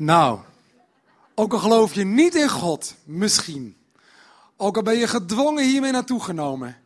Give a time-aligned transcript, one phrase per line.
[0.00, 0.38] Nou,
[1.34, 3.76] ook al geloof je niet in God, misschien.
[4.56, 6.76] Ook al ben je gedwongen hiermee naartoe genomen.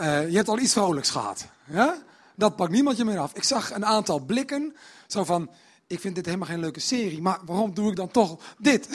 [0.00, 1.46] Uh, je hebt al iets vrolijks gehad.
[1.64, 2.02] Ja?
[2.34, 3.34] Dat pakt niemand je meer af.
[3.34, 4.76] Ik zag een aantal blikken.
[5.06, 5.50] Zo van,
[5.86, 7.22] ik vind dit helemaal geen leuke serie.
[7.22, 8.88] Maar waarom doe ik dan toch dit?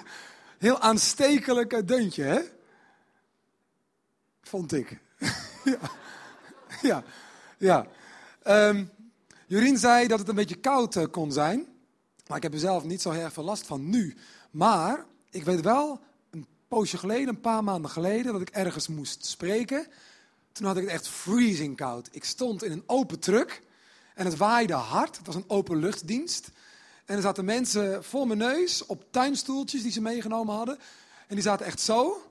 [0.58, 2.40] Heel aanstekelijk deuntje, hè?
[4.42, 5.00] Vond ik.
[5.64, 5.78] ja.
[6.82, 7.04] Ja.
[7.58, 7.86] ja.
[9.46, 11.77] Jorien zei dat het een beetje koud uh, kon zijn.
[12.28, 14.16] Maar ik heb er zelf niet zo heel veel last van nu.
[14.50, 16.00] Maar ik weet wel,
[16.30, 19.86] een poosje geleden, een paar maanden geleden, dat ik ergens moest spreken.
[20.52, 22.08] Toen had ik het echt freezing koud.
[22.12, 23.62] Ik stond in een open truck
[24.14, 25.16] en het waaide hard.
[25.16, 26.50] Het was een openluchtdienst.
[27.04, 30.78] En er zaten mensen voor mijn neus op tuinstoeltjes die ze meegenomen hadden.
[31.26, 32.22] En die zaten echt zo.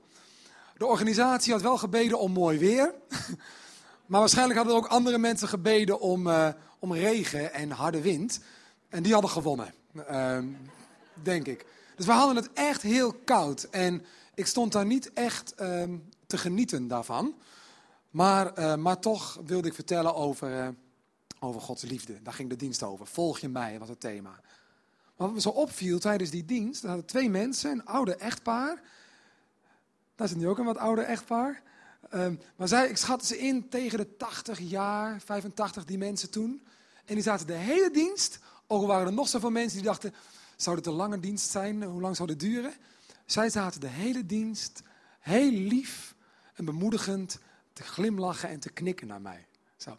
[0.77, 2.93] De organisatie had wel gebeden om mooi weer.
[4.05, 6.47] Maar waarschijnlijk hadden ook andere mensen gebeden om, uh,
[6.79, 8.39] om regen en harde wind.
[8.89, 9.73] En die hadden gewonnen.
[10.09, 10.39] Uh,
[11.13, 11.65] denk ik.
[11.95, 13.63] Dus we hadden het echt heel koud.
[13.63, 15.83] En ik stond daar niet echt uh,
[16.27, 17.35] te genieten daarvan.
[18.11, 20.67] Maar, eh, maar toch wilde ik vertellen over, eh,
[21.39, 22.21] over Gods liefde.
[22.21, 23.07] Daar ging de dienst over.
[23.07, 24.29] Volg je mij, was het thema.
[24.29, 28.81] Maar wat me zo opviel tijdens die dienst, er hadden twee mensen, een oude echtpaar.
[30.15, 31.61] Daar zit nu ook een wat ouder echtpaar.
[32.13, 36.63] Um, maar zij, ik schatte ze in tegen de 80 jaar, 85, die mensen toen.
[37.05, 40.13] En die zaten de hele dienst, ook waren er nog zoveel mensen die dachten,
[40.55, 41.83] zou dit een lange dienst zijn?
[41.83, 42.73] Hoe lang zou dit duren?
[43.25, 44.81] Zij zaten de hele dienst
[45.19, 46.15] heel lief
[46.53, 47.39] en bemoedigend
[47.73, 49.45] te glimlachen en te knikken naar mij.
[49.77, 49.97] Zo.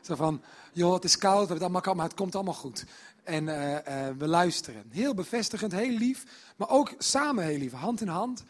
[0.00, 2.84] Zo van, joh, het is koud, we allemaal maar het komt allemaal goed.
[3.24, 4.84] En uh, uh, we luisteren.
[4.90, 6.24] Heel bevestigend, heel lief,
[6.56, 8.44] maar ook samen heel lief, hand in hand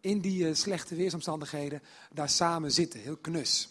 [0.00, 1.82] in die uh, slechte weersomstandigheden
[2.12, 3.68] daar samen zitten, heel knus.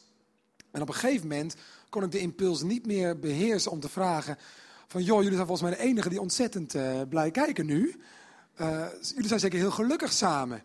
[0.72, 1.56] En op een gegeven moment
[1.90, 4.38] kon ik de impuls niet meer beheersen om te vragen
[4.88, 8.02] van, joh, jullie zijn volgens mij de enige die ontzettend uh, blij kijken nu.
[8.62, 10.64] Uh, jullie zijn zeker heel gelukkig samen.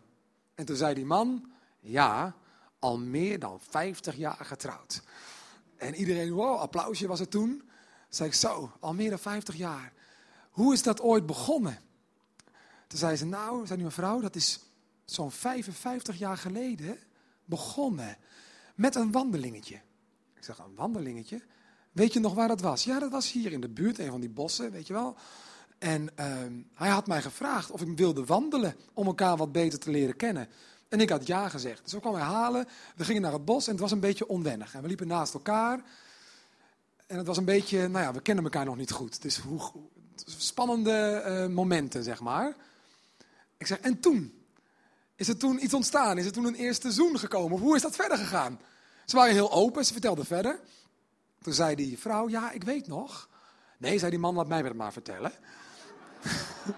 [0.54, 2.34] En toen zei die man, ja,
[2.78, 5.02] al meer dan 50 jaar getrouwd.
[5.76, 7.70] En iedereen, wow, applausje was het toen.
[8.08, 9.92] Zei ik, zo, al meer dan 50 jaar.
[10.50, 11.78] Hoe is dat ooit begonnen?
[12.86, 14.60] Toen zei ze, nou, zei die mevrouw, dat is
[15.04, 16.98] zo'n 55 jaar geleden
[17.44, 18.16] begonnen
[18.74, 19.80] met een wandelingetje.
[20.40, 21.42] Ik zeg, een wandelingetje?
[21.92, 22.84] Weet je nog waar dat was?
[22.84, 25.16] Ja, dat was hier in de buurt, een van die bossen, weet je wel.
[25.78, 26.26] En uh,
[26.74, 30.48] hij had mij gevraagd of ik wilde wandelen om elkaar wat beter te leren kennen.
[30.88, 31.82] En ik had ja gezegd.
[31.82, 32.68] Dus we kwam hij halen.
[32.96, 34.74] We gingen naar het bos en het was een beetje onwennig.
[34.74, 35.84] En we liepen naast elkaar.
[37.06, 39.22] En het was een beetje, nou ja, we kennen elkaar nog niet goed.
[39.22, 39.60] Dus hoe,
[40.24, 42.56] spannende uh, momenten, zeg maar.
[43.56, 44.44] Ik zeg, en toen?
[45.16, 46.18] Is er toen iets ontstaan?
[46.18, 47.58] Is er toen een eerste zoen gekomen?
[47.58, 48.60] Hoe is dat verder gegaan?
[49.10, 50.60] Ze waren heel open, ze vertelde verder.
[51.42, 53.28] Toen zei die vrouw, ja, ik weet nog.
[53.78, 55.32] Nee, zei die man, laat mij het maar vertellen.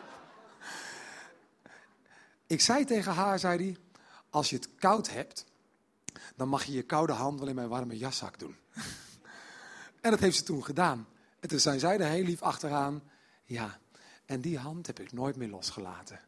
[2.47, 3.76] ik zei tegen haar, zei hij,
[4.31, 5.44] als je het koud hebt,
[6.37, 8.56] dan mag je je koude hand wel in mijn warme jaszak doen.
[10.00, 11.06] en dat heeft ze toen gedaan.
[11.41, 13.03] En toen zei zij er heel lief achteraan,
[13.44, 13.78] ja,
[14.25, 16.21] en die hand heb ik nooit meer losgelaten.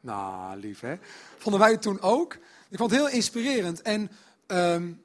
[0.00, 0.96] Nou, lief hè.
[1.38, 2.34] Vonden wij het toen ook.
[2.68, 3.82] Ik vond het heel inspirerend.
[3.82, 4.10] En
[4.46, 5.02] um,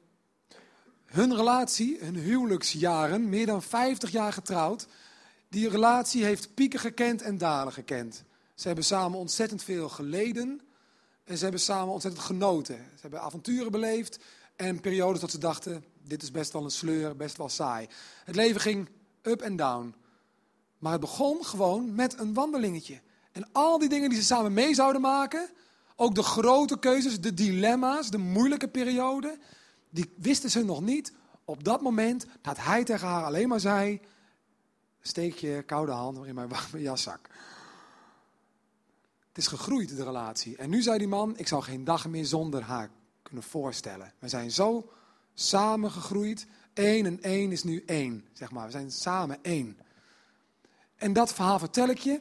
[1.06, 4.86] hun relatie, hun huwelijksjaren, meer dan 50 jaar getrouwd.
[5.48, 8.24] Die relatie heeft pieken gekend en dalen gekend.
[8.54, 10.60] Ze hebben samen ontzettend veel geleden.
[11.24, 12.76] En ze hebben samen ontzettend genoten.
[12.76, 14.18] Ze hebben avonturen beleefd.
[14.56, 17.88] En periodes dat ze dachten, dit is best wel een sleur, best wel saai.
[18.24, 18.88] Het leven ging
[19.22, 19.94] up en down.
[20.78, 23.00] Maar het begon gewoon met een wandelingetje.
[23.32, 25.48] En al die dingen die ze samen mee zouden maken,
[25.96, 29.40] ook de grote keuzes, de dilemma's, de moeilijke perioden,
[29.96, 31.12] die wisten ze nog niet
[31.44, 34.00] op dat moment dat hij tegen haar alleen maar zei:
[35.00, 37.28] steek je koude hand in mijn warme jaszak.
[39.28, 40.56] Het is gegroeid, de relatie.
[40.56, 42.90] En nu zei die man: ik zou geen dag meer zonder haar
[43.22, 44.12] kunnen voorstellen.
[44.18, 44.90] We zijn zo
[45.34, 46.46] samen gegroeid.
[46.74, 48.64] Eén en één is nu één, zeg maar.
[48.64, 49.78] We zijn samen één.
[50.96, 52.20] En dat verhaal vertel ik je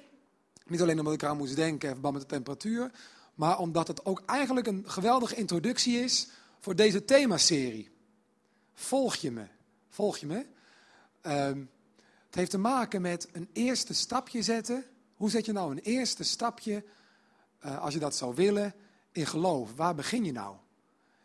[0.66, 2.92] niet alleen omdat ik eraan moest denken in verband met de temperatuur,
[3.34, 6.30] maar omdat het ook eigenlijk een geweldige introductie is
[6.66, 7.90] voor deze themaserie.
[8.74, 9.46] Volg je me?
[9.90, 10.46] Volg je me?
[11.26, 11.46] Uh,
[12.26, 14.86] het heeft te maken met een eerste stapje zetten.
[15.16, 16.84] Hoe zet je nou een eerste stapje,
[17.66, 18.74] uh, als je dat zou willen,
[19.12, 19.76] in geloof?
[19.76, 20.56] Waar begin je nou?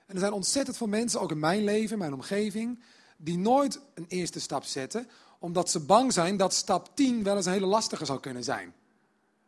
[0.06, 2.82] En er zijn ontzettend veel mensen, ook in mijn leven, mijn omgeving,
[3.16, 5.08] die nooit een eerste stap zetten,
[5.38, 8.74] omdat ze bang zijn dat stap 10 wel eens een hele lastige zou kunnen zijn.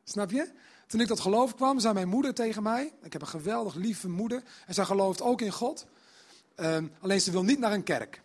[0.05, 0.53] Snap je?
[0.87, 2.93] Toen ik tot geloof kwam, zei mijn moeder tegen mij.
[3.02, 4.43] Ik heb een geweldig lieve moeder.
[4.67, 5.87] En zij gelooft ook in God.
[6.56, 8.23] Um, alleen ze wil niet naar een kerk.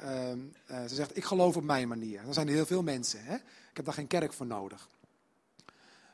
[0.00, 2.22] ehm, eh, ze zegt, ik geloof op mijn manier.
[2.24, 3.24] Dan zijn er heel veel mensen.
[3.24, 3.34] Hè?
[3.34, 4.88] Ik heb daar geen kerk voor nodig.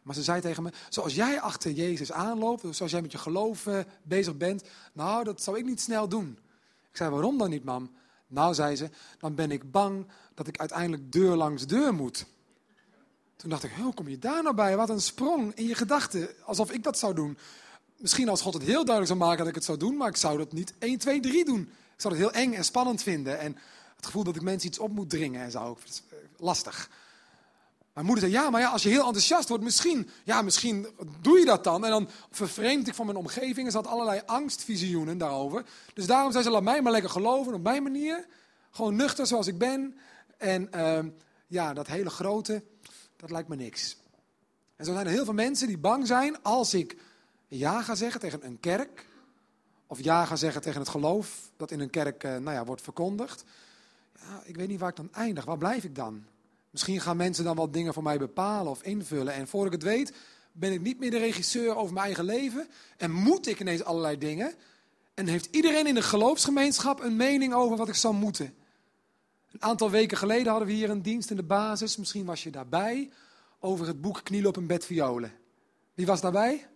[0.03, 3.67] Maar ze zei tegen me, zoals jij achter Jezus aanloopt, zoals jij met je geloof
[3.67, 6.39] eh, bezig bent, nou, dat zou ik niet snel doen.
[6.91, 7.91] Ik zei, waarom dan niet, mam?
[8.27, 12.27] Nou, zei ze, dan ben ik bang dat ik uiteindelijk deur langs deur moet.
[13.43, 14.77] Toen dacht ik, hoe kom je daar nou bij?
[14.77, 17.39] Wat een sprong in je gedachten, alsof ik dat zou doen.
[17.97, 20.17] Misschien als God het heel duidelijk zou maken dat ik het zou doen, maar ik
[20.17, 21.61] zou dat niet 1, 2, 3 doen.
[21.95, 23.39] Ik zou het heel eng en spannend vinden.
[23.39, 23.57] En
[23.97, 25.79] het gevoel dat ik mensen iets op moet dringen en zo.
[26.37, 26.91] Lastig.
[27.93, 30.87] Mijn moeder zei, ja, maar ja, als je heel enthousiast wordt, misschien, ja, misschien
[31.21, 31.85] doe je dat dan.
[31.85, 33.67] En dan vervreemd ik van mijn omgeving.
[33.67, 35.65] Er zat allerlei angstvisioenen daarover.
[35.95, 38.27] Dus daarom zei ze, laat mij maar lekker geloven op mijn manier.
[38.71, 39.97] Gewoon nuchter zoals ik ben.
[40.39, 40.99] En uh,
[41.47, 42.63] ja, dat hele grote,
[43.23, 43.97] dat lijkt me niks.
[44.77, 46.97] En zo zijn er heel veel mensen die bang zijn als ik
[47.49, 49.07] ja ga zeggen tegen een kerk.
[49.87, 52.83] Of ja ga zeggen tegen het geloof dat in een kerk uh, nou ja, wordt
[52.83, 53.45] verkondigd.
[54.15, 55.45] Ja, ik weet niet waar ik dan eindig.
[55.45, 56.25] Waar blijf ik dan?
[56.71, 59.35] Misschien gaan mensen dan wat dingen voor mij bepalen of invullen.
[59.35, 60.13] En voor ik het weet,
[60.53, 62.69] ben ik niet meer de regisseur over mijn eigen leven.
[62.97, 64.55] En moet ik ineens allerlei dingen.
[65.15, 68.55] En heeft iedereen in de geloofsgemeenschap een mening over wat ik zou moeten.
[69.53, 71.97] Een aantal weken geleden hadden we hier een dienst in de basis.
[71.97, 73.11] Misschien was je daarbij.
[73.61, 75.33] Over het boek Knielen op een bed violen.
[75.95, 76.67] Wie was daarbij?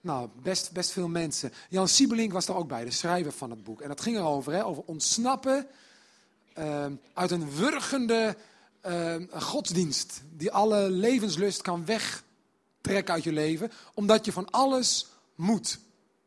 [0.00, 1.52] Nou, best, best veel mensen.
[1.68, 3.80] Jan Siebelink was daar ook bij, de schrijver van het boek.
[3.80, 5.66] En dat ging erover, hè, over ontsnappen
[6.58, 8.36] uh, uit een wurgende
[8.86, 10.22] uh, godsdienst.
[10.30, 13.70] Die alle levenslust kan wegtrekken uit je leven.
[13.94, 15.78] Omdat je van alles moet.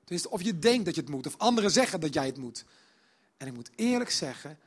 [0.05, 2.65] Dus of je denkt dat je het moet, of anderen zeggen dat jij het moet.
[3.37, 4.57] En ik moet eerlijk zeggen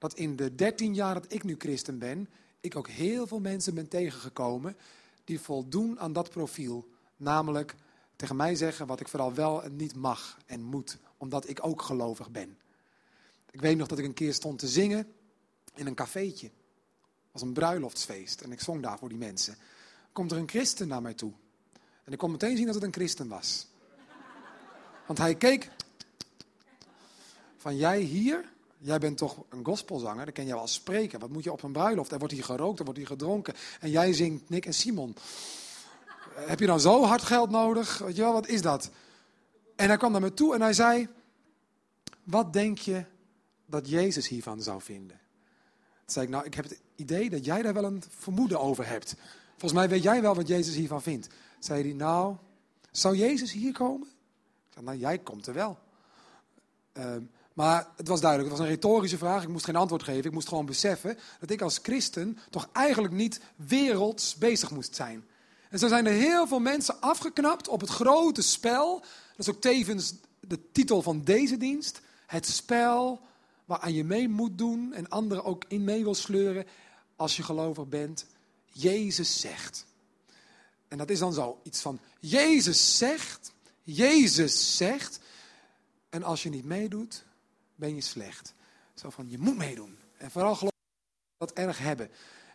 [0.00, 2.28] dat in de 13 jaar dat ik nu christen ben,
[2.60, 4.76] ik ook heel veel mensen ben tegengekomen
[5.24, 6.88] die voldoen aan dat profiel.
[7.16, 7.74] Namelijk
[8.16, 11.82] tegen mij zeggen wat ik vooral wel en niet mag en moet, omdat ik ook
[11.82, 12.58] gelovig ben.
[13.50, 15.12] Ik weet nog dat ik een keer stond te zingen
[15.74, 16.46] in een cafeetje.
[16.46, 19.56] Het was een bruiloftsfeest en ik zong daar voor die mensen.
[20.12, 21.32] Komt er een christen naar mij toe.
[22.04, 23.66] En ik kon meteen zien dat het een christen was.
[25.06, 25.70] Want hij keek
[27.56, 31.20] van jij hier, jij bent toch een gospelzanger, dan ken je wel spreken.
[31.20, 32.12] Wat moet je op een bruiloft?
[32.12, 33.54] Er wordt hier gerookt, er wordt hier gedronken.
[33.80, 35.16] En jij zingt Nick en Simon.
[36.34, 37.98] Heb je dan zo hard geld nodig?
[37.98, 38.90] Weet je wel, wat is dat?
[39.76, 41.08] En hij kwam naar me toe en hij zei,
[42.24, 43.04] wat denk je
[43.66, 45.20] dat Jezus hiervan zou vinden?
[46.04, 48.86] Toen zei ik, nou, ik heb het idee dat jij daar wel een vermoeden over
[48.86, 49.14] hebt.
[49.50, 51.28] Volgens mij weet jij wel wat Jezus hiervan vindt.
[51.58, 52.36] Zei hij, nou,
[52.90, 54.08] zou Jezus hier komen?
[54.66, 55.78] Ik zei, nou, jij komt er wel.
[56.92, 57.16] Uh,
[57.54, 59.42] maar het was duidelijk, het was een retorische vraag.
[59.42, 60.24] Ik moest geen antwoord geven.
[60.24, 65.24] Ik moest gewoon beseffen dat ik als christen toch eigenlijk niet werelds bezig moest zijn.
[65.70, 69.00] En zo zijn er heel veel mensen afgeknapt op het grote spel.
[69.00, 72.00] Dat is ook tevens de titel van deze dienst.
[72.26, 73.20] Het spel
[73.64, 76.66] waaraan je mee moet doen en anderen ook in mee wil sleuren
[77.16, 78.26] als je gelovig bent.
[78.66, 79.86] Jezus zegt.
[80.88, 85.20] En dat is dan zo iets van Jezus zegt, Jezus zegt.
[86.08, 87.24] En als je niet meedoet,
[87.80, 88.54] ben je slecht.
[88.94, 89.98] Zo van je moet meedoen.
[90.16, 90.72] En vooral geloof
[91.38, 92.10] dat erg hebben.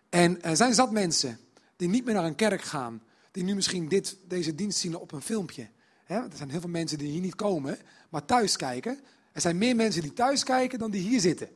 [0.10, 1.40] En er zijn zat mensen
[1.76, 5.12] die niet meer naar een kerk gaan, die nu misschien dit, deze dienst zien op
[5.12, 5.70] een filmpje.
[6.06, 7.78] er zijn heel veel mensen die hier niet komen,
[8.10, 9.00] maar thuis kijken.
[9.32, 11.50] Er zijn meer mensen die thuis kijken dan die hier zitten.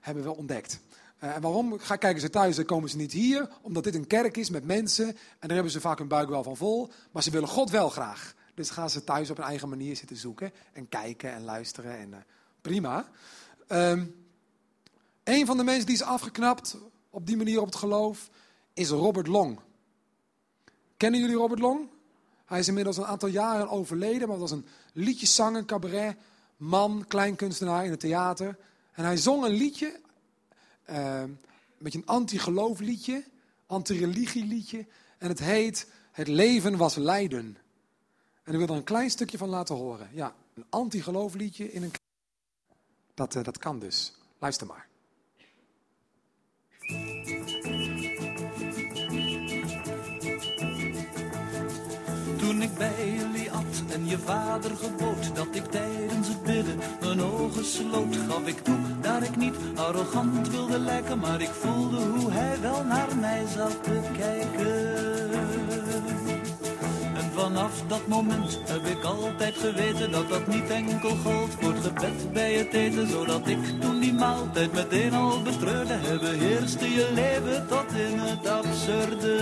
[0.00, 0.80] Hebben we ontdekt.
[1.24, 3.48] Uh, en waarom ga, kijken ze thuis, dan komen ze niet hier?
[3.62, 5.06] Omdat dit een kerk is met mensen.
[5.06, 6.90] En daar hebben ze vaak hun buik wel van vol.
[7.10, 8.34] Maar ze willen God wel graag.
[8.54, 10.52] Dus gaan ze thuis op een eigen manier zitten zoeken.
[10.72, 11.98] En kijken en luisteren.
[11.98, 12.16] En, uh,
[12.60, 13.08] prima.
[13.68, 14.26] Um,
[15.24, 16.76] een van de mensen die is afgeknapt
[17.10, 18.30] op die manier op het geloof
[18.72, 19.60] is Robert Long.
[20.96, 21.88] Kennen jullie Robert Long?
[22.44, 26.16] Hij is inmiddels een aantal jaren overleden, maar was een liedjeszanger, cabaret,
[26.56, 28.58] man, kleinkunstenaar in het theater.
[28.92, 30.00] En hij zong een liedje,
[30.84, 31.38] een
[31.78, 33.24] beetje een anti-geloof liedje,
[33.66, 34.86] anti-religie liedje.
[35.18, 35.86] En het heet
[36.18, 37.56] Het leven was lijden.
[38.42, 40.10] En ik wil er een klein stukje van laten horen.
[40.12, 41.92] Ja, een anti-geloof liedje in een...
[43.18, 44.14] Dat, uh, dat kan dus.
[44.38, 44.86] Luister maar.
[52.38, 57.20] Toen ik bij jullie at en je vader gebood dat ik tijdens het bidden mijn
[57.20, 62.30] ogen sloot, gaf ik toe dat ik niet arrogant wilde lijken, maar ik voelde hoe
[62.30, 65.67] hij wel naar mij zat te kijken.
[67.38, 72.32] Vanaf dat moment heb ik altijd geweten dat dat niet enkel gold voor het gebed
[72.32, 77.66] bij het eten, zodat ik toen die maaltijd meteen al betreurde, hebben heerste je leven
[77.68, 79.36] tot in het absurde.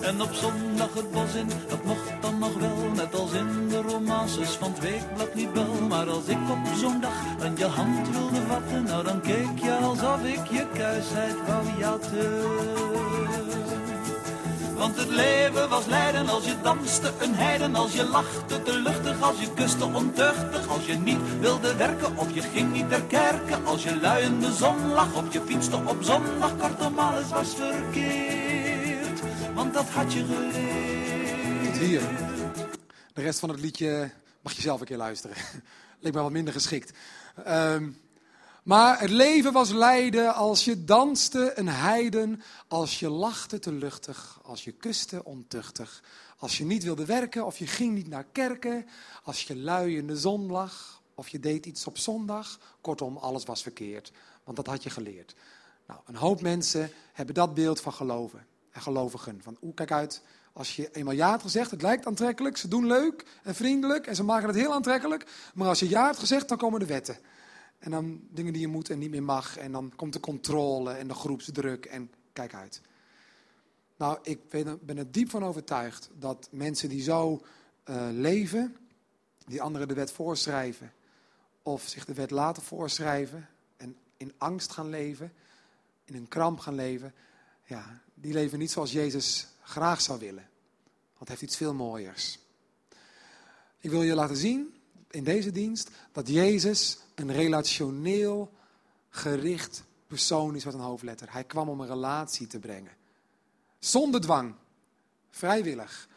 [0.00, 2.90] En op zondag het bos in, dat mocht dan nog wel.
[2.94, 5.74] Net als in de romances van het weekblad Libel.
[5.88, 9.76] Maar als ik op zo'n dag aan je hand wilde vatten, nou dan keek je
[9.76, 13.05] alsof ik je kuisheid wou jatten.
[14.76, 19.22] Want het leven was lijden als je danste, een heiden als je lachte, te luchtig
[19.22, 23.66] als je kuste, ontuchtig als je niet wilde werken of je ging niet ter kerken.
[23.66, 29.20] Als je luiende zon lag of je fietste op zondag, kortom alles was verkeerd,
[29.54, 31.76] want dat had je geleerd.
[31.76, 32.00] Hier,
[33.12, 35.36] de rest van het liedje mag je zelf een keer luisteren.
[36.00, 36.92] Leek me wat minder geschikt.
[37.48, 37.96] Um,
[38.66, 44.40] maar het leven was lijden als je danste een heiden, als je lachte te luchtig,
[44.42, 46.02] als je kuste ontuchtig,
[46.38, 48.86] als je niet wilde werken of je ging niet naar kerken,
[49.22, 52.58] als je lui in de zon lag of je deed iets op zondag.
[52.80, 54.12] Kortom, alles was verkeerd,
[54.44, 55.34] want dat had je geleerd.
[55.86, 59.40] Nou, een hoop mensen hebben dat beeld van geloven en gelovigen.
[59.42, 62.86] Van, oeh, kijk uit, als je eenmaal ja hebt gezegd, het lijkt aantrekkelijk, ze doen
[62.86, 65.26] leuk en vriendelijk en ze maken het heel aantrekkelijk.
[65.54, 67.18] Maar als je ja hebt gezegd, dan komen de wetten.
[67.78, 69.56] En dan dingen die je moet en niet meer mag.
[69.56, 72.80] En dan komt de controle en de groepsdruk en kijk uit.
[73.96, 74.48] Nou, ik
[74.80, 77.44] ben er diep van overtuigd dat mensen die zo
[77.84, 78.76] uh, leven,
[79.46, 80.92] die anderen de wet voorschrijven,
[81.62, 85.32] of zich de wet laten voorschrijven en in angst gaan leven,
[86.04, 87.14] in een kramp gaan leven,
[87.64, 90.48] ja, die leven niet zoals Jezus graag zou willen.
[91.04, 92.38] Want hij heeft iets veel mooiers.
[93.80, 94.74] Ik wil je laten zien
[95.10, 98.52] in deze dienst dat Jezus een relationeel
[99.08, 101.32] gericht persoon is met een hoofdletter.
[101.32, 102.92] Hij kwam om een relatie te brengen.
[103.78, 104.54] Zonder dwang.
[105.30, 106.08] Vrijwillig.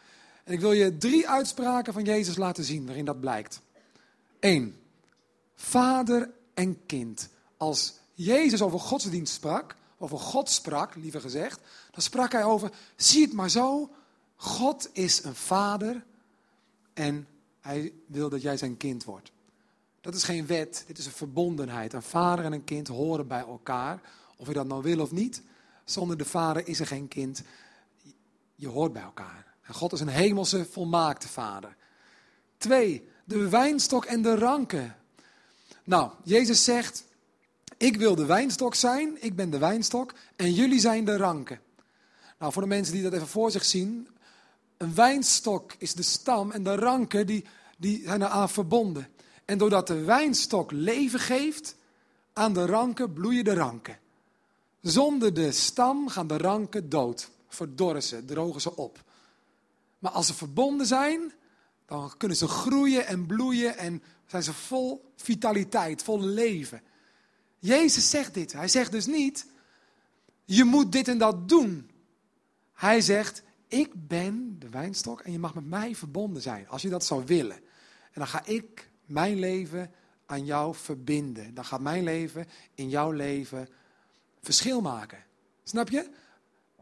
[0.44, 3.60] En ik wil je drie uitspraken van Jezus laten zien waarin dat blijkt.
[4.40, 4.80] Eén.
[5.54, 7.28] Vader en kind.
[7.56, 13.22] Als Jezus over godsdienst sprak, over God sprak, liever gezegd, dan sprak hij over, zie
[13.22, 13.90] het maar zo,
[14.36, 16.04] God is een vader
[16.92, 17.26] en
[17.60, 19.32] hij wil dat jij zijn kind wordt.
[20.00, 21.92] Dat is geen wet, dit is een verbondenheid.
[21.92, 24.00] Een vader en een kind horen bij elkaar,
[24.36, 25.42] of je dat nou wil of niet.
[25.84, 27.42] Zonder de vader is er geen kind.
[28.54, 29.46] Je hoort bij elkaar.
[29.62, 31.76] En God is een hemelse, volmaakte vader.
[32.56, 34.96] Twee, de wijnstok en de ranken.
[35.84, 37.04] Nou, Jezus zegt,
[37.76, 41.60] ik wil de wijnstok zijn, ik ben de wijnstok, en jullie zijn de ranken.
[42.38, 44.08] Nou, voor de mensen die dat even voor zich zien,
[44.76, 47.44] een wijnstok is de stam en de ranken die,
[47.78, 49.08] die zijn eraan verbonden.
[49.50, 51.76] En doordat de wijnstok leven geeft,
[52.32, 53.98] aan de ranken bloeien de ranken.
[54.80, 59.04] Zonder de stam gaan de ranken dood, verdorren ze, drogen ze op.
[59.98, 61.32] Maar als ze verbonden zijn,
[61.86, 66.82] dan kunnen ze groeien en bloeien en zijn ze vol vitaliteit, vol leven.
[67.58, 68.52] Jezus zegt dit.
[68.52, 69.46] Hij zegt dus niet,
[70.44, 71.90] je moet dit en dat doen.
[72.72, 76.88] Hij zegt, ik ben de wijnstok en je mag met mij verbonden zijn, als je
[76.88, 77.56] dat zou willen.
[78.12, 79.90] En dan ga ik mijn leven
[80.26, 81.54] aan jou verbinden.
[81.54, 83.68] Dan gaat mijn leven in jouw leven
[84.40, 85.24] verschil maken.
[85.64, 86.10] Snap je?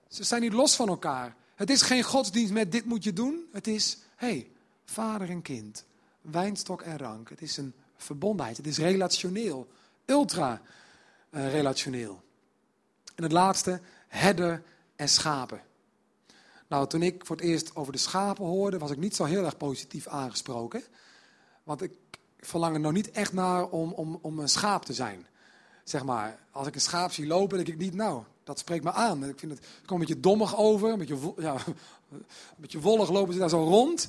[0.08, 1.37] Ze zijn niet los van elkaar.
[1.54, 3.49] Het is geen godsdienst met dit moet je doen.
[3.52, 4.50] Het is, hey,
[4.85, 5.85] vader en kind,
[6.20, 7.28] wijnstok en rank.
[7.28, 8.56] Het is een verbondenheid.
[8.56, 9.68] Het is relationeel,
[10.04, 10.62] ultra
[11.30, 12.23] uh, relationeel.
[13.14, 14.62] En het laatste, herder
[14.97, 15.62] en schapen.
[16.68, 19.44] Nou, toen ik voor het eerst over de schapen hoorde, was ik niet zo heel
[19.44, 20.82] erg positief aangesproken.
[21.62, 21.92] Want ik
[22.49, 25.26] verlang er nog niet echt naar om, om, om een schaap te zijn.
[25.85, 28.93] Zeg maar, als ik een schaap zie lopen, denk ik niet, nou, dat spreekt me
[28.93, 29.25] aan.
[29.25, 31.57] Ik vind het, een beetje dommig over, een beetje, ja,
[32.11, 32.25] een
[32.57, 34.09] beetje wollig lopen ze daar zo rond.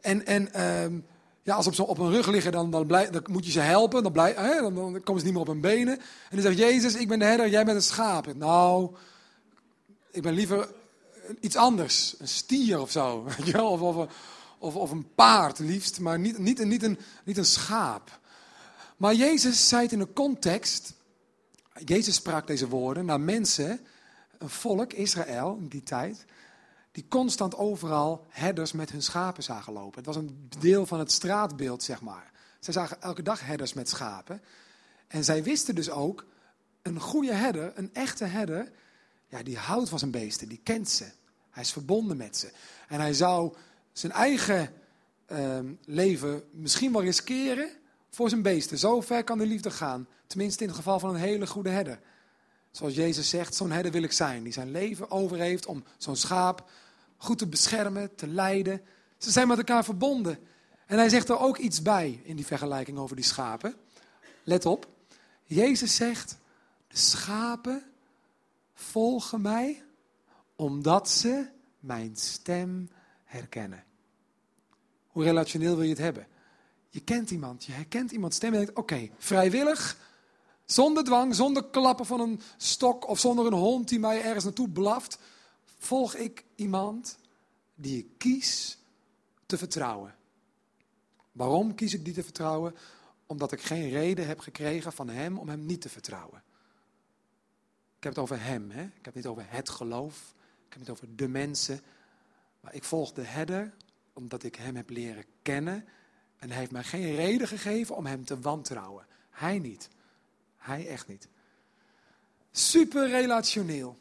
[0.00, 0.98] En, en ehm,
[1.42, 4.02] ja, als ze op hun rug liggen, dan, dan, blij, dan moet je ze helpen.
[4.02, 5.98] Dan, blij, hè, dan, dan, komen ze niet meer op hun benen.
[5.98, 8.34] En dan zegt Jezus, ik ben de herder, jij bent een schaap.
[8.34, 8.90] Nou,
[10.10, 10.68] ik ben liever
[11.40, 12.14] iets anders.
[12.18, 13.26] Een stier of zo.
[13.56, 14.06] Of, of,
[14.62, 18.20] of, of een paard liefst, maar niet, niet, niet, een, niet een schaap.
[18.96, 20.94] Maar Jezus zei het in een context.
[21.84, 23.80] Jezus sprak deze woorden naar mensen,
[24.38, 26.24] een volk, Israël in die tijd,
[26.92, 29.96] die constant overal herders met hun schapen zagen lopen.
[29.96, 32.30] Het was een deel van het straatbeeld, zeg maar.
[32.60, 34.42] Zij zagen elke dag herders met schapen.
[35.06, 36.26] En zij wisten dus ook,
[36.82, 38.72] een goede herder, een echte herder,
[39.28, 41.06] ja, die houdt van zijn beesten, die kent ze.
[41.50, 42.52] Hij is verbonden met ze.
[42.88, 43.54] En hij zou
[43.92, 44.72] zijn eigen
[45.26, 47.70] ehm, leven misschien wel riskeren
[48.10, 48.78] voor zijn beesten.
[48.78, 50.08] Zo ver kan de liefde gaan.
[50.26, 52.00] Tenminste in het geval van een hele goede herder.
[52.70, 54.42] Zoals Jezus zegt, zo'n herder wil ik zijn.
[54.42, 56.70] Die zijn leven over heeft om zo'n schaap
[57.16, 58.82] goed te beschermen, te leiden.
[59.18, 60.38] Ze zijn met elkaar verbonden.
[60.86, 63.74] En hij zegt er ook iets bij in die vergelijking over die schapen.
[64.42, 64.88] Let op.
[65.44, 66.38] Jezus zegt,
[66.88, 67.82] de schapen
[68.74, 69.82] volgen mij
[70.56, 71.46] omdat ze
[71.80, 72.88] mijn stem
[73.32, 73.84] herkennen.
[75.06, 76.26] Hoe relationeel wil je het hebben?
[76.88, 79.96] Je kent iemand, je herkent iemands stem en denkt, oké, vrijwillig,
[80.64, 84.68] zonder dwang, zonder klappen van een stok of zonder een hond die mij ergens naartoe
[84.68, 85.18] blaft,
[85.78, 87.18] volg ik iemand
[87.74, 88.78] die ik kies
[89.46, 90.14] te vertrouwen.
[91.32, 92.74] Waarom kies ik die te vertrouwen?
[93.26, 96.42] Omdat ik geen reden heb gekregen van hem om hem niet te vertrouwen.
[97.96, 98.82] Ik heb het over hem, hè?
[98.82, 100.34] ik heb het niet over het geloof,
[100.66, 101.80] ik heb het over de mensen.
[102.62, 103.74] Maar ik volg de herder
[104.12, 105.84] omdat ik hem heb leren kennen
[106.36, 109.06] en hij heeft mij geen reden gegeven om hem te wantrouwen.
[109.30, 109.88] Hij niet.
[110.56, 111.28] Hij echt niet.
[112.50, 113.98] Super relationeel.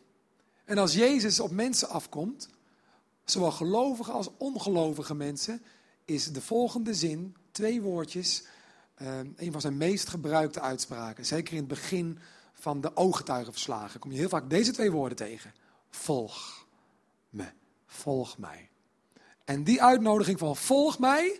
[0.65, 2.49] En als Jezus op mensen afkomt,
[3.25, 5.61] zowel gelovige als ongelovige mensen,
[6.05, 8.43] is de volgende zin, twee woordjes,
[9.01, 11.25] uh, een van zijn meest gebruikte uitspraken.
[11.25, 12.19] Zeker in het begin
[12.53, 15.53] van de ooggetuigenverslagen kom je heel vaak deze twee woorden tegen.
[15.89, 16.67] Volg
[17.29, 17.45] me,
[17.91, 18.69] volg mij.
[19.45, 21.39] En die uitnodiging van volg mij,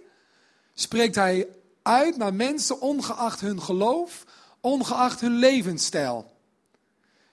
[0.73, 1.47] spreekt hij
[1.81, 4.25] uit naar mensen ongeacht hun geloof,
[4.61, 6.31] ongeacht hun levensstijl.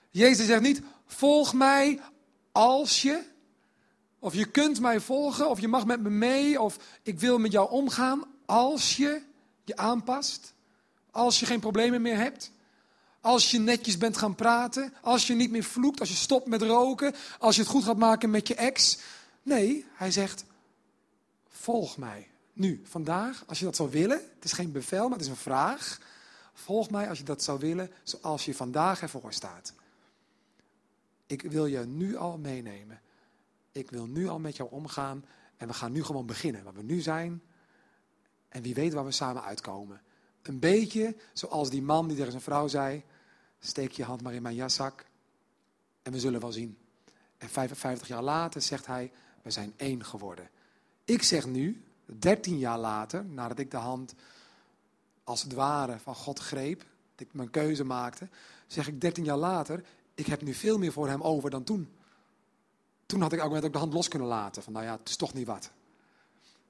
[0.09, 1.99] Jezus zegt niet, volg mij
[2.51, 3.23] als je,
[4.19, 7.51] of je kunt mij volgen, of je mag met me mee, of ik wil met
[7.51, 9.21] jou omgaan als je
[9.63, 10.53] je aanpast,
[11.11, 12.51] als je geen problemen meer hebt.
[13.21, 16.61] Als je netjes bent gaan praten, als je niet meer vloekt, als je stopt met
[16.61, 18.99] roken, als je het goed gaat maken met je ex.
[19.43, 20.45] Nee, hij zegt,
[21.47, 22.27] volg mij.
[22.53, 25.35] Nu, vandaag, als je dat zou willen, het is geen bevel, maar het is een
[25.35, 25.99] vraag.
[26.53, 29.73] Volg mij als je dat zou willen, zoals je vandaag ervoor staat.
[31.25, 33.01] Ik wil je nu al meenemen.
[33.71, 35.25] Ik wil nu al met jou omgaan.
[35.57, 36.63] En we gaan nu gewoon beginnen.
[36.63, 37.41] Waar we nu zijn.
[38.49, 40.01] En wie weet waar we samen uitkomen.
[40.41, 43.03] Een beetje zoals die man die tegen zijn vrouw zei:
[43.59, 45.05] Steek je hand maar in mijn jaszak.
[46.01, 46.77] En we zullen wel zien.
[47.37, 50.49] En 55 jaar later zegt hij: We zijn één geworden.
[51.05, 54.13] Ik zeg nu, 13 jaar later, nadat ik de hand
[55.23, 56.79] als het ware van God greep,
[57.15, 58.27] dat ik mijn keuze maakte,
[58.67, 59.83] zeg ik 13 jaar later,
[60.15, 61.93] ik heb nu veel meer voor hem over dan toen.
[63.05, 65.33] Toen had ik ook de hand los kunnen laten, van nou ja, het is toch
[65.33, 65.71] niet wat.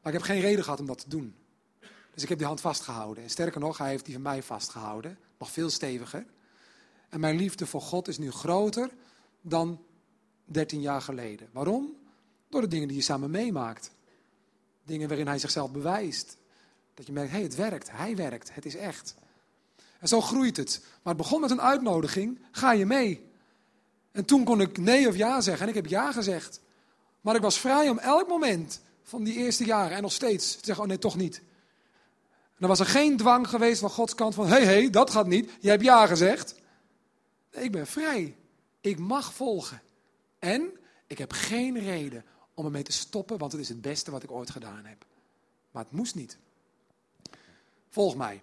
[0.02, 1.36] Maar ik heb geen reden gehad om dat te doen.
[2.20, 3.24] Dus ik heb die hand vastgehouden.
[3.24, 6.26] En sterker nog, hij heeft die van mij vastgehouden, nog veel steviger.
[7.10, 8.90] En mijn liefde voor God is nu groter
[9.42, 9.82] dan
[10.46, 11.50] 13 jaar geleden.
[11.52, 11.96] Waarom?
[12.50, 13.92] Door de dingen die je samen meemaakt.
[14.84, 16.38] Dingen waarin hij zichzelf bewijst.
[16.94, 19.16] Dat je merkt, hé, hey, het werkt, hij werkt, het is echt.
[20.00, 20.80] En zo groeit het.
[20.82, 23.30] Maar het begon met een uitnodiging, ga je mee?
[24.12, 26.62] En toen kon ik nee of ja zeggen en ik heb ja gezegd.
[27.22, 30.66] Maar ik was vrij om elk moment van die eerste jaren en nog steeds te
[30.66, 31.42] zeggen, oh nee, toch niet.
[32.60, 34.90] En dan was er geen dwang geweest van Gods kant van, hé, hey, hé, hey,
[34.90, 36.56] dat gaat niet, je hebt ja gezegd.
[37.50, 38.36] Ik ben vrij.
[38.82, 39.82] Ik mag volgen.
[40.40, 40.72] En
[41.08, 44.32] ik heb geen reden om ermee te stoppen, want het is het beste wat ik
[44.32, 45.06] ooit gedaan heb.
[45.72, 46.38] Maar het moest niet.
[47.90, 48.42] Volg mij.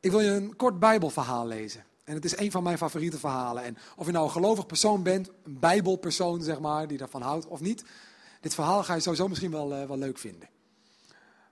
[0.00, 1.84] Ik wil je een kort Bijbelverhaal lezen.
[2.04, 3.62] En het is een van mijn favoriete verhalen.
[3.62, 7.46] En of je nou een gelovig persoon bent, een Bijbelpersoon zeg maar, die daarvan houdt
[7.46, 7.84] of niet.
[8.40, 10.48] Dit verhaal ga je sowieso misschien wel, uh, wel leuk vinden.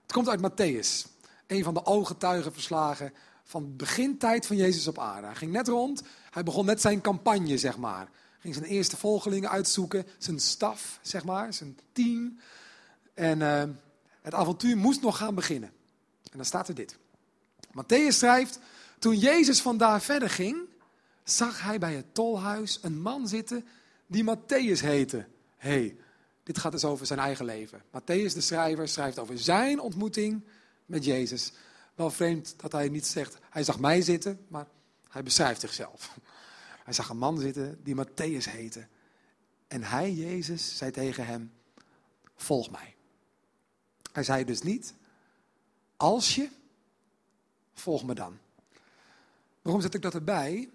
[0.01, 1.12] Het komt uit Matthäus.
[1.47, 5.27] Een van de ooggetuigenverslagen van de begintijd van Jezus op aarde.
[5.27, 8.07] Hij ging net rond, hij begon net zijn campagne zeg maar
[8.43, 12.39] ging zijn eerste volgelingen uitzoeken, zijn staf, zeg maar, zijn team.
[13.13, 13.63] En uh,
[14.21, 15.69] het avontuur moest nog gaan beginnen.
[16.31, 16.97] En dan staat er dit.
[17.67, 18.59] Matthäus schrijft,
[18.99, 20.57] toen Jezus vandaar verder ging,
[21.23, 23.65] zag hij bij het tolhuis een man zitten
[24.07, 25.25] die Matthäus heette.
[25.57, 25.95] hey,
[26.43, 27.81] dit gaat dus over zijn eigen leven.
[27.87, 30.43] Matthäus, de schrijver, schrijft over zijn ontmoeting
[30.85, 31.51] met Jezus.
[31.95, 34.67] Wel vreemd dat hij niet zegt, hij zag mij zitten, maar
[35.09, 36.09] hij beschrijft zichzelf.
[36.83, 38.87] Hij zag een man zitten die Matthäus heette.
[39.67, 41.51] En hij, Jezus, zei tegen hem,
[42.35, 42.95] volg mij.
[44.11, 44.93] Hij zei dus niet,
[45.97, 46.49] als je,
[47.73, 48.37] volg me dan.
[49.61, 50.69] Waarom zet ik dat erbij?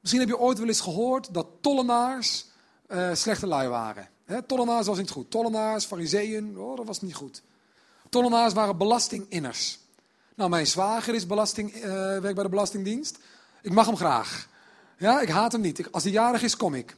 [0.00, 2.46] Misschien heb je ooit wel eens gehoord dat tollenaars
[2.88, 4.08] uh, slechte lui waren.
[4.46, 5.30] Tollenaars was niet goed.
[5.30, 7.42] Tollenaars, fariseeën, oh, dat was niet goed.
[8.08, 9.78] Tollenaars waren belastinginners.
[10.34, 13.18] Nou, mijn zwager is belasting, uh, werkt bij de Belastingdienst.
[13.62, 14.48] Ik mag hem graag.
[14.98, 15.92] Ja, ik haat hem niet.
[15.92, 16.96] Als hij jarig is, kom ik.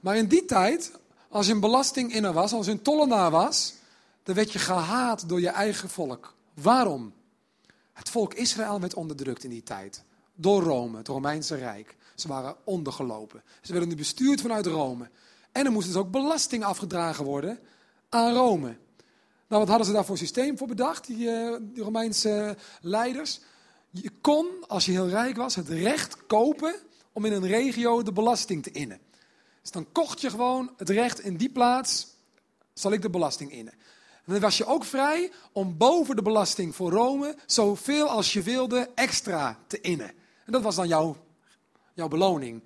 [0.00, 0.92] Maar in die tijd,
[1.28, 3.74] als je een belastinginner was, als je een tollenaar was,
[4.22, 6.34] dan werd je gehaat door je eigen volk.
[6.54, 7.12] Waarom?
[7.92, 10.02] Het volk Israël werd onderdrukt in die tijd.
[10.34, 11.96] Door Rome, het Romeinse Rijk.
[12.14, 13.42] Ze waren ondergelopen.
[13.62, 15.08] Ze werden nu bestuurd vanuit Rome.
[15.52, 17.58] En er moest dus ook belasting afgedragen worden
[18.08, 18.76] aan Rome.
[19.48, 23.40] Nou, wat hadden ze daar voor systeem voor bedacht, die, uh, die Romeinse leiders?
[23.90, 26.74] Je kon, als je heel rijk was, het recht kopen
[27.12, 29.00] om in een regio de belasting te innen.
[29.62, 32.06] Dus dan kocht je gewoon het recht in die plaats
[32.72, 33.72] zal ik de belasting innen.
[34.24, 38.42] En dan was je ook vrij om boven de belasting voor Rome zoveel als je
[38.42, 40.08] wilde extra te innen.
[40.44, 41.16] En dat was dan jouw,
[41.94, 42.62] jouw beloning.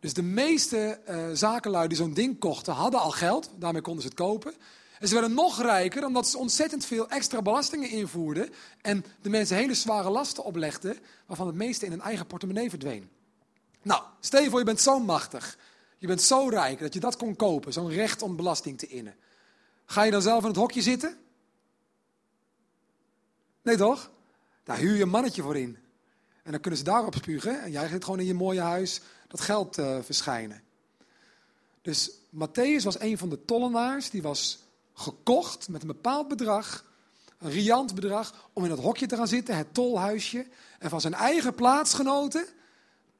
[0.00, 3.50] Dus de meeste uh, zakenlui die zo'n ding kochten, hadden al geld.
[3.56, 4.54] Daarmee konden ze het kopen.
[5.00, 8.50] En ze werden nog rijker omdat ze ontzettend veel extra belastingen invoerden.
[8.80, 13.10] En de mensen hele zware lasten oplegden, waarvan het meeste in hun eigen portemonnee verdween.
[13.82, 15.58] Nou, stel je bent zo machtig.
[15.98, 19.14] Je bent zo rijk dat je dat kon kopen, zo'n recht om belasting te innen.
[19.84, 21.18] Ga je dan zelf in het hokje zitten?
[23.62, 24.10] Nee toch?
[24.64, 25.78] Daar huur je een mannetje voor in.
[26.42, 27.62] En dan kunnen ze daarop spugen.
[27.62, 30.62] En jij gaat gewoon in je mooie huis dat geld uh, verschijnen.
[31.82, 34.10] Dus Matthäus was een van de tollenaars.
[34.10, 34.68] Die was
[35.00, 36.84] gekocht met een bepaald bedrag.
[37.38, 38.48] Een riant bedrag.
[38.52, 40.46] Om in dat hokje te gaan zitten, het tolhuisje.
[40.78, 42.46] En van zijn eigen plaatsgenoten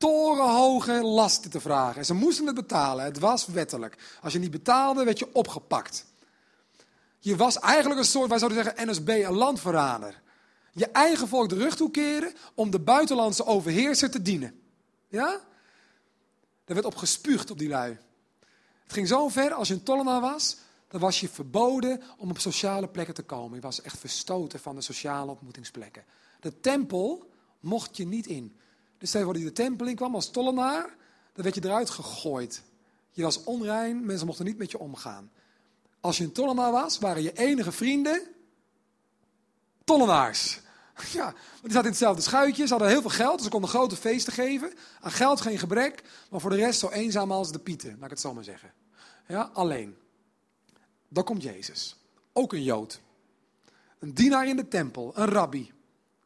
[0.01, 1.97] torenhoge lasten te vragen.
[1.97, 3.05] En ze moesten het betalen.
[3.05, 3.97] Het was wettelijk.
[4.23, 6.07] Als je niet betaalde, werd je opgepakt.
[7.19, 10.23] Je was eigenlijk een soort, wij zouden zeggen, NSB, een landverrader.
[10.73, 14.61] Je eigen volk de rug toekeren om de buitenlandse overheerser te dienen.
[15.09, 15.41] Ja?
[16.65, 17.99] Er werd op gespuugd op die lui.
[18.83, 20.57] Het ging zo ver, als je een tollenaar was,
[20.91, 23.55] dan was je verboden om op sociale plekken te komen.
[23.55, 26.05] Je was echt verstoten van de sociale ontmoetingsplekken.
[26.41, 28.57] De tempel mocht je niet in.
[28.99, 30.97] Dus stel je de tempel in kwam als tollenaar,
[31.33, 32.63] dan werd je eruit gegooid.
[33.11, 35.31] Je was onrein, mensen mochten niet met je omgaan.
[36.01, 38.23] Als je een tollenaar was, waren je enige vrienden
[39.85, 40.61] tollenaars.
[41.13, 43.71] Ja, want die zaten in hetzelfde schuitje, ze hadden heel veel geld, dus ze konden
[43.71, 44.73] grote feesten geven.
[45.01, 48.11] Aan geld geen gebrek, maar voor de rest zo eenzaam als de pieten, laat ik
[48.11, 48.73] het zo maar zeggen.
[49.27, 49.97] Ja, alleen.
[51.13, 51.97] Dan komt Jezus.
[52.33, 53.01] Ook een Jood.
[53.99, 55.73] Een dienaar in de tempel, een rabbi,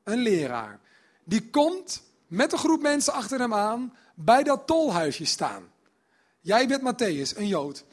[0.03, 0.81] een leraar.
[1.25, 5.62] Die komt met een groep mensen achter hem aan bij dat tolhuisje staan.
[6.40, 7.85] Jij bent Matthäus, een Jood.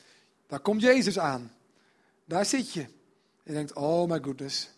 [0.47, 1.51] Daar komt Jezus aan.
[2.25, 2.85] Daar zit je.
[3.43, 4.69] Je denkt, oh my goodness.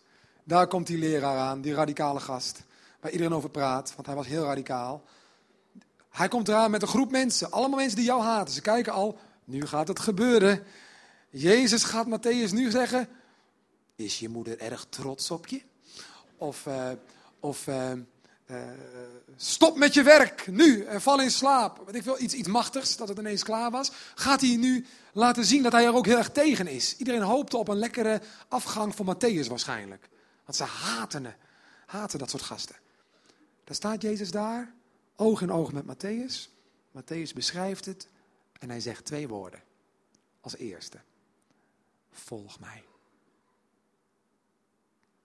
[0.44, 2.62] Daar komt die leraar aan, die radicale gast.
[3.00, 5.04] Waar iedereen over praat, want hij was heel radicaal.
[6.10, 7.50] Hij komt eraan met een groep mensen.
[7.50, 8.54] Allemaal mensen die jou haten.
[8.54, 10.64] Ze kijken al, nu gaat het gebeuren.
[11.36, 13.08] Jezus gaat Matthäus nu zeggen,
[13.96, 15.62] is je moeder erg trots op je?
[16.36, 16.90] Of, uh,
[17.40, 17.92] of uh,
[18.46, 18.62] uh,
[19.36, 21.82] stop met je werk, nu, en val in slaap.
[21.86, 23.90] Weet ik veel, iets, iets machtigs, dat het ineens klaar was.
[24.14, 26.96] Gaat hij nu laten zien dat hij er ook heel erg tegen is.
[26.96, 30.08] Iedereen hoopte op een lekkere afgang voor Matthäus waarschijnlijk.
[30.44, 31.36] Want ze haten,
[31.86, 32.76] haten dat soort gasten.
[33.64, 34.74] Daar staat Jezus daar,
[35.16, 36.48] oog in oog met Matthäus.
[36.98, 38.08] Matthäus beschrijft het
[38.58, 39.62] en hij zegt twee woorden.
[40.40, 40.98] Als eerste,
[42.14, 42.84] volg mij.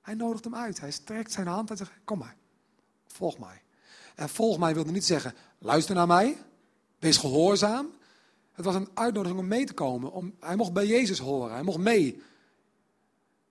[0.01, 0.79] Hij nodigt hem uit.
[0.79, 2.35] Hij strekt zijn hand en zegt, kom maar,
[3.07, 3.61] volg mij.
[4.15, 6.37] En volg mij wilde niet zeggen, luister naar mij,
[6.99, 7.97] wees gehoorzaam.
[8.51, 10.11] Het was een uitnodiging om mee te komen.
[10.11, 12.21] Om, hij mocht bij Jezus horen, hij mocht mee.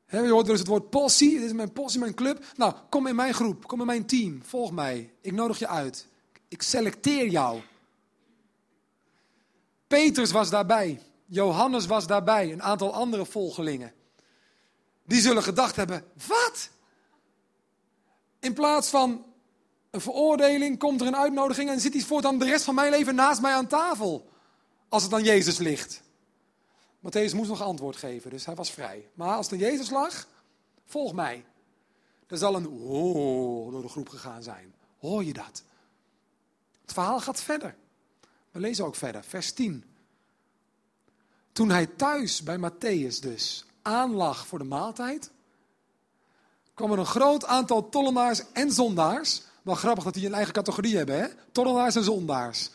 [0.07, 2.45] He, je hoort dus het woord possie, dit is mijn possie, mijn club.
[2.57, 5.13] Nou, kom in mijn groep, kom in mijn team, volg mij.
[5.21, 6.07] Ik nodig je uit.
[6.49, 7.61] Ik selecteer jou.
[9.87, 13.93] Petrus was daarbij, Johannes was daarbij, een aantal andere volgelingen.
[15.05, 16.71] Die zullen gedacht hebben, wat?
[18.39, 19.25] In plaats van
[19.91, 23.15] een veroordeling komt er een uitnodiging en zit hij voortaan de rest van mijn leven
[23.15, 24.31] naast mij aan tafel.
[24.89, 26.03] Als het aan Jezus ligt.
[26.99, 29.09] Matthäus moest nog antwoord geven, dus hij was vrij.
[29.15, 30.27] Maar als aan Jezus lag,
[30.85, 31.45] volg mij.
[32.27, 34.75] Er zal een oh door de groep gegaan zijn.
[34.99, 35.63] Hoor je dat?
[36.81, 37.77] Het verhaal gaat verder.
[38.51, 39.85] We lezen ook verder, vers 10.
[41.59, 45.31] Toen hij thuis bij Matthäus dus aanlag voor de maaltijd,
[46.75, 49.43] kwam er een groot aantal tollenaars en zondaars.
[49.63, 51.27] Wel grappig dat die een eigen categorie hebben, hè?
[51.53, 52.71] Tollenaars en zondaars.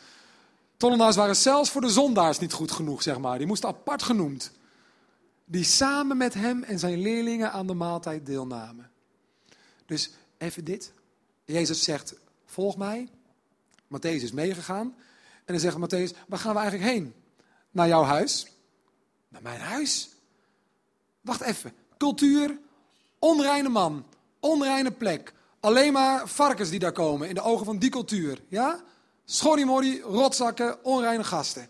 [0.77, 3.37] Tollenaars waren zelfs voor de zondaars niet goed genoeg, zeg maar.
[3.37, 4.51] Die moesten apart genoemd.
[5.45, 8.91] Die samen met hem en zijn leerlingen aan de maaltijd deelnamen.
[9.85, 10.93] Dus even dit.
[11.45, 12.15] Jezus zegt,
[12.45, 13.09] volg mij.
[13.83, 14.95] Matthäus is meegegaan.
[15.45, 17.13] En dan zegt Matthäus, waar gaan we eigenlijk heen?
[17.71, 18.52] Naar jouw huis?
[19.33, 20.09] Naar mijn huis?
[21.21, 21.73] Wacht even.
[21.97, 22.59] Cultuur,
[23.19, 24.05] onreine man,
[24.39, 25.33] onreine plek.
[25.59, 28.41] Alleen maar varkens die daar komen in de ogen van die cultuur.
[28.47, 28.83] Ja?
[29.25, 31.61] Schorrimorri, rotzakken, onreine gasten.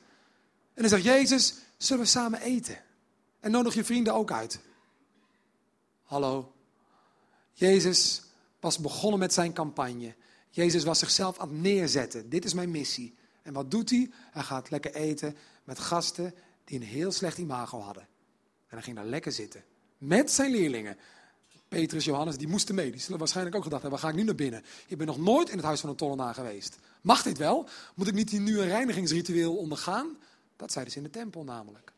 [0.73, 2.81] En dan zegt Jezus, zullen we samen eten?
[3.39, 4.59] En nodig je vrienden ook uit.
[6.03, 6.53] Hallo.
[7.51, 8.21] Jezus
[8.59, 10.15] was begonnen met zijn campagne.
[10.49, 12.29] Jezus was zichzelf aan het neerzetten.
[12.29, 13.15] Dit is mijn missie.
[13.41, 14.11] En wat doet hij?
[14.31, 18.03] Hij gaat lekker eten met gasten die een heel slecht imago hadden.
[18.67, 19.63] En hij ging daar lekker zitten.
[19.97, 20.97] Met zijn leerlingen.
[21.67, 22.91] Petrus, Johannes, die moesten mee.
[22.91, 24.63] Die zullen waarschijnlijk ook gedacht hebben, waar ga ik nu naar binnen?
[24.87, 26.77] Ik ben nog nooit in het huis van een tollenaar geweest.
[27.01, 27.67] Mag dit wel?
[27.95, 30.17] Moet ik niet nu een reinigingsritueel ondergaan?
[30.55, 31.93] Dat zeiden ze in de tempel namelijk.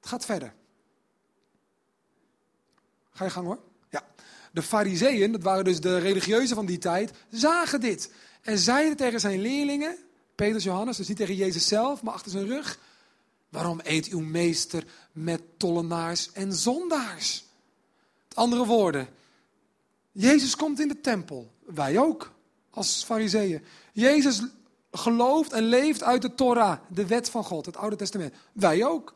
[0.00, 0.54] Het gaat verder.
[3.10, 3.58] Ga je gang hoor.
[3.90, 4.06] Ja.
[4.52, 8.12] De fariseeën, dat waren dus de religieuzen van die tijd, zagen dit.
[8.42, 9.96] En zeiden tegen zijn leerlingen,
[10.34, 12.78] Petrus, Johannes, dus niet tegen Jezus zelf, maar achter zijn rug.
[13.48, 17.44] Waarom eet uw meester met tollenaars en zondaars?
[18.28, 19.08] Met andere woorden,
[20.12, 21.52] Jezus komt in de tempel.
[21.64, 22.32] Wij ook,
[22.70, 23.64] als fariseeën.
[23.92, 24.42] Jezus
[24.90, 28.34] gelooft en leeft uit de Torah, de wet van God, het Oude Testament.
[28.52, 29.14] Wij ook.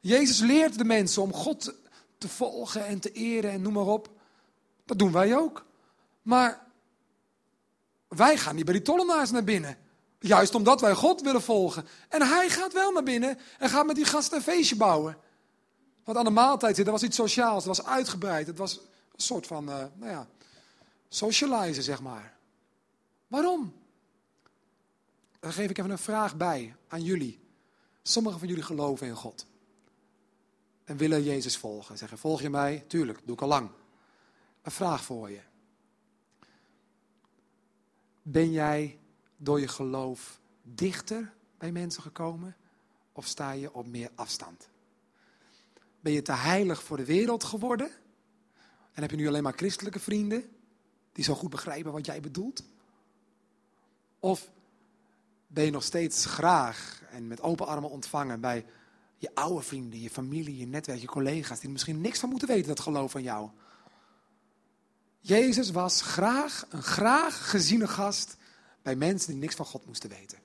[0.00, 1.74] Jezus leert de mensen om God
[2.18, 4.10] te volgen en te eren en noem maar op.
[4.84, 5.66] Dat doen wij ook.
[6.22, 6.66] Maar
[8.08, 9.78] wij gaan niet bij die tollenaars naar binnen.
[10.18, 11.86] Juist omdat wij God willen volgen.
[12.08, 15.18] En hij gaat wel naar binnen en gaat met die gasten een feestje bouwen.
[16.04, 18.46] Want aan de maaltijd zit, was iets sociaals, het was uitgebreid.
[18.46, 20.26] Het was een soort van, uh, nou ja,
[21.08, 22.36] socializen, zeg maar.
[23.26, 23.74] Waarom?
[25.40, 27.40] Daar geef ik even een vraag bij aan jullie.
[28.02, 29.46] Sommigen van jullie geloven in God.
[30.84, 31.98] En willen Jezus volgen.
[31.98, 32.84] Zeggen, volg je mij?
[32.86, 33.70] Tuurlijk, doe ik al lang.
[34.62, 35.40] Een vraag voor je.
[38.22, 38.98] Ben jij
[39.38, 42.56] door je geloof dichter bij mensen gekomen?
[43.12, 44.68] Of sta je op meer afstand?
[46.00, 47.90] Ben je te heilig voor de wereld geworden?
[48.92, 50.44] En heb je nu alleen maar christelijke vrienden
[51.12, 52.62] die zo goed begrijpen wat jij bedoelt?
[54.18, 54.50] Of
[55.46, 58.66] ben je nog steeds graag en met open armen ontvangen bij
[59.16, 62.48] je oude vrienden, je familie, je netwerk, je collega's, die er misschien niks van moeten
[62.48, 63.50] weten, dat geloof van jou?
[65.20, 68.36] Jezus was graag een graag geziene gast
[68.88, 70.38] bij mensen die niks van God moesten weten.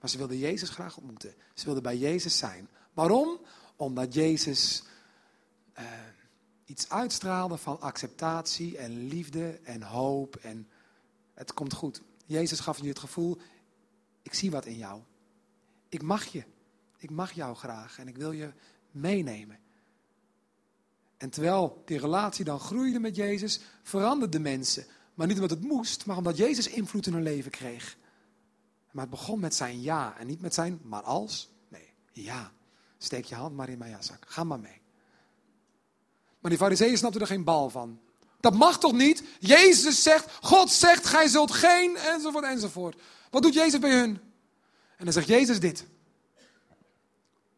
[0.00, 1.34] Maar ze wilden Jezus graag ontmoeten.
[1.54, 2.68] Ze wilden bij Jezus zijn.
[2.92, 3.40] Waarom?
[3.76, 4.82] Omdat Jezus
[5.72, 5.84] eh,
[6.64, 10.68] iets uitstraalde van acceptatie en liefde en hoop en
[11.34, 12.02] het komt goed.
[12.24, 13.38] Jezus gaf je het gevoel,
[14.22, 15.00] ik zie wat in jou.
[15.88, 16.44] Ik mag je.
[16.96, 18.52] Ik mag jou graag en ik wil je
[18.90, 19.58] meenemen.
[21.16, 24.86] En terwijl die relatie dan groeide met Jezus, veranderden mensen.
[25.16, 27.96] Maar niet omdat het moest, maar omdat Jezus invloed in hun leven kreeg.
[28.90, 31.50] Maar het begon met zijn ja en niet met zijn maar als.
[31.68, 32.52] Nee, ja.
[32.98, 34.24] Steek je hand maar in mijn jaszak.
[34.28, 34.80] Ga maar mee.
[36.40, 38.00] Maar die fariseeën snapten er geen bal van.
[38.40, 39.22] Dat mag toch niet?
[39.38, 43.02] Jezus zegt, God zegt, gij zult geen, enzovoort, enzovoort.
[43.30, 44.20] Wat doet Jezus bij hun?
[44.96, 45.86] En dan zegt Jezus dit.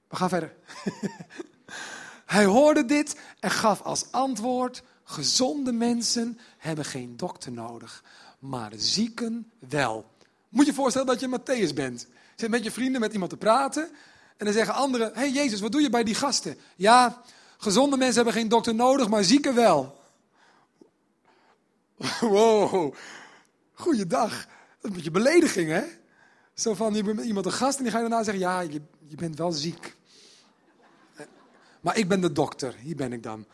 [0.08, 0.56] We gaan verder.
[2.26, 8.04] Hij hoorde dit en gaf als antwoord: gezonde mensen hebben geen dokter nodig,
[8.38, 10.10] maar zieken wel.
[10.48, 12.00] Moet je voorstellen dat je Matthäus bent.
[12.00, 13.82] Je zit met je vrienden met iemand te praten
[14.36, 16.58] en dan zeggen anderen: hey Jezus, wat doe je bij die gasten?
[16.76, 17.22] Ja,
[17.58, 19.96] gezonde mensen hebben geen dokter nodig, maar zieken wel.
[22.20, 22.94] Wow,
[23.72, 24.30] goeiedag.
[24.30, 24.46] Dat
[24.82, 25.84] is een beetje belediging, hè?
[26.54, 28.80] Zo van, je bent iemand een gast en die ga je daarna zeggen, ja, je,
[28.98, 29.96] je bent wel ziek.
[31.80, 33.46] Maar ik ben de dokter, hier ben ik dan.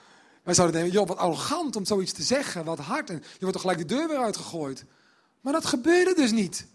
[0.45, 3.11] Wij zouden denken, joh, wat arrogant om zoiets te zeggen, wat hard.
[3.11, 4.85] En je wordt toch gelijk de deur weer uitgegooid.
[5.41, 6.67] Maar dat gebeurde dus niet.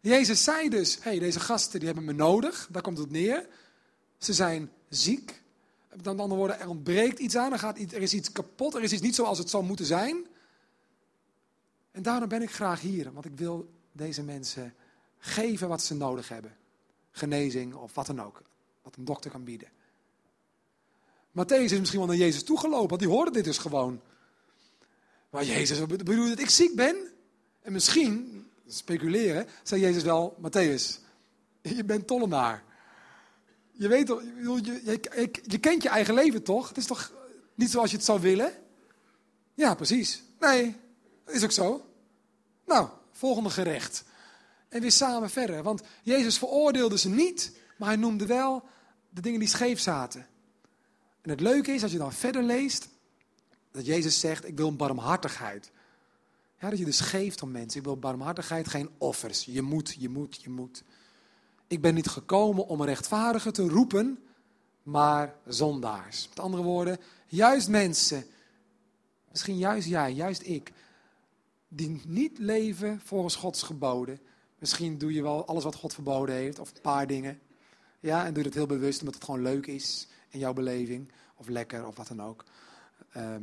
[0.00, 3.46] Jezus zei dus, hey, deze gasten die hebben me nodig, daar komt het neer.
[4.18, 5.42] Ze zijn ziek.
[5.96, 8.92] Met andere woorden, er ontbreekt iets aan, er, gaat, er is iets kapot, er is
[8.92, 10.26] iets niet zoals het zou moeten zijn.
[11.90, 14.74] En daarom ben ik graag hier, want ik wil deze mensen
[15.18, 16.56] geven wat ze nodig hebben.
[17.10, 18.42] Genezing of wat dan ook,
[18.82, 19.68] wat een dokter kan bieden.
[21.34, 24.00] Matthäus is misschien wel naar Jezus toegelopen, want die hoorde dit dus gewoon.
[25.30, 26.96] Maar Jezus, bedoel je dat ik ziek ben?
[27.60, 31.00] En misschien, speculeren, zei Jezus wel, Matthäus,
[31.62, 32.64] je bent tollenaar.
[33.72, 35.00] Je weet toch, je,
[35.46, 36.68] je, kent je eigen leven toch?
[36.68, 37.12] Het is toch
[37.54, 38.52] niet zoals je het zou willen?
[39.54, 40.22] Ja, precies.
[40.40, 40.76] Nee,
[41.26, 41.86] is ook zo.
[42.66, 44.04] Nou, volgende gerecht.
[44.68, 45.62] En weer samen verder.
[45.62, 48.62] Want Jezus veroordeelde ze niet, maar hij noemde wel
[49.10, 50.26] de dingen die scheef zaten.
[51.24, 52.88] En het leuke is, als je dan verder leest,
[53.70, 55.70] dat Jezus zegt, ik wil een barmhartigheid.
[56.60, 57.78] Ja, dat je dus geeft om mensen.
[57.78, 59.44] Ik wil barmhartigheid, geen offers.
[59.44, 60.82] Je moet, je moet, je moet.
[61.66, 62.96] Ik ben niet gekomen om een
[63.52, 64.18] te roepen,
[64.82, 66.28] maar zondaars.
[66.28, 68.24] Met andere woorden, juist mensen,
[69.30, 70.72] misschien juist jij, juist ik,
[71.68, 74.20] die niet leven volgens Gods geboden.
[74.58, 77.40] Misschien doe je wel alles wat God verboden heeft, of een paar dingen.
[78.00, 81.48] Ja, en doe het heel bewust omdat het gewoon leuk is in jouw beleving, of
[81.48, 82.44] lekker, of wat dan ook.
[83.12, 83.42] Ehm,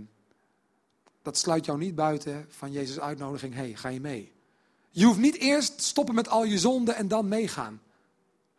[1.21, 4.31] dat sluit jou niet buiten van Jezus' uitnodiging, hey, ga je mee?
[4.89, 7.81] Je hoeft niet eerst stoppen met al je zonden en dan meegaan.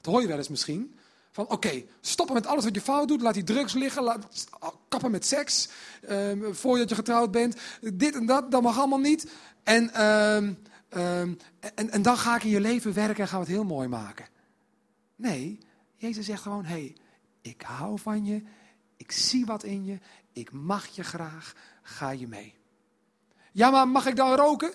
[0.00, 0.98] Dat hoor je wel eens misschien.
[1.30, 3.20] Van oké, stoppen met alles wat je fout doet.
[3.20, 4.02] Laat die drugs liggen.
[4.02, 4.46] Laat,
[4.88, 5.68] kappen met seks.
[6.10, 7.56] Um, voordat je getrouwd bent.
[7.94, 9.30] Dit en dat, dat mag allemaal niet.
[9.62, 10.52] En, ehm,
[11.74, 13.88] en, en dan ga ik in je leven werken en gaan we het heel mooi
[13.88, 14.26] maken.
[15.16, 15.58] Nee,
[15.96, 16.96] Jezus zegt gewoon: hé, hey,
[17.42, 18.42] Ik hou van je.
[18.96, 19.98] Ik zie wat in je.
[20.32, 21.54] Ik mag je graag.
[21.82, 22.54] Ga je mee.
[23.52, 24.72] Ja, maar mag ik dan roken?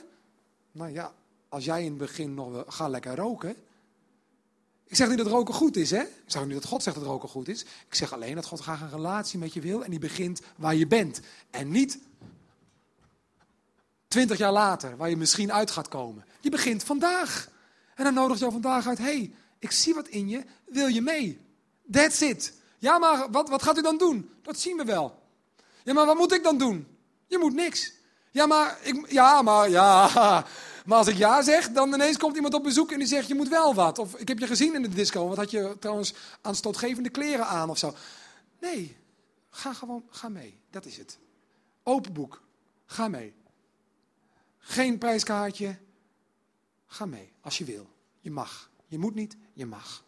[0.72, 1.14] Nou ja,
[1.50, 3.56] als jij in het begin nog ga lekker roken.
[4.88, 6.02] Ik zeg niet dat roken goed is, hè?
[6.02, 7.62] Ik zeg niet dat God zegt dat roken goed is.
[7.62, 10.76] Ik zeg alleen dat God graag een relatie met je wil en die begint waar
[10.76, 11.22] je bent.
[11.50, 12.00] En niet
[14.08, 16.26] twintig jaar later, waar je misschien uit gaat komen.
[16.42, 17.50] Die begint vandaag.
[17.96, 21.40] En dan nodigt jou vandaag uit, hey, ik zie wat in je, wil je mee?
[21.92, 22.54] That's it.
[22.78, 24.30] Ja, maar wat, wat gaat u dan doen?
[24.42, 25.24] Dat zien we wel.
[25.84, 26.88] Ja, maar wat moet ik dan doen?
[27.28, 27.94] Je moet niks.
[28.32, 30.10] Ja, maar, ik, ja, maar, ja.
[30.88, 33.36] Maar als ik ja zeg, dan ineens komt iemand op bezoek en die zegt, je
[33.36, 34.00] moet wel wat.
[34.00, 37.70] Of ik heb je gezien in de disco, wat had je trouwens aanstootgevende kleren aan
[37.70, 37.96] of zo.
[38.60, 38.98] Nee,
[39.50, 40.60] ga gewoon, ga mee.
[40.70, 41.18] Dat is het.
[41.84, 42.42] Open boek.
[42.86, 43.34] Ga mee.
[44.58, 45.78] Geen prijskaartje.
[46.86, 47.90] Ga mee, als je wil.
[48.20, 48.70] Je mag.
[48.88, 50.04] Je moet niet, je mag.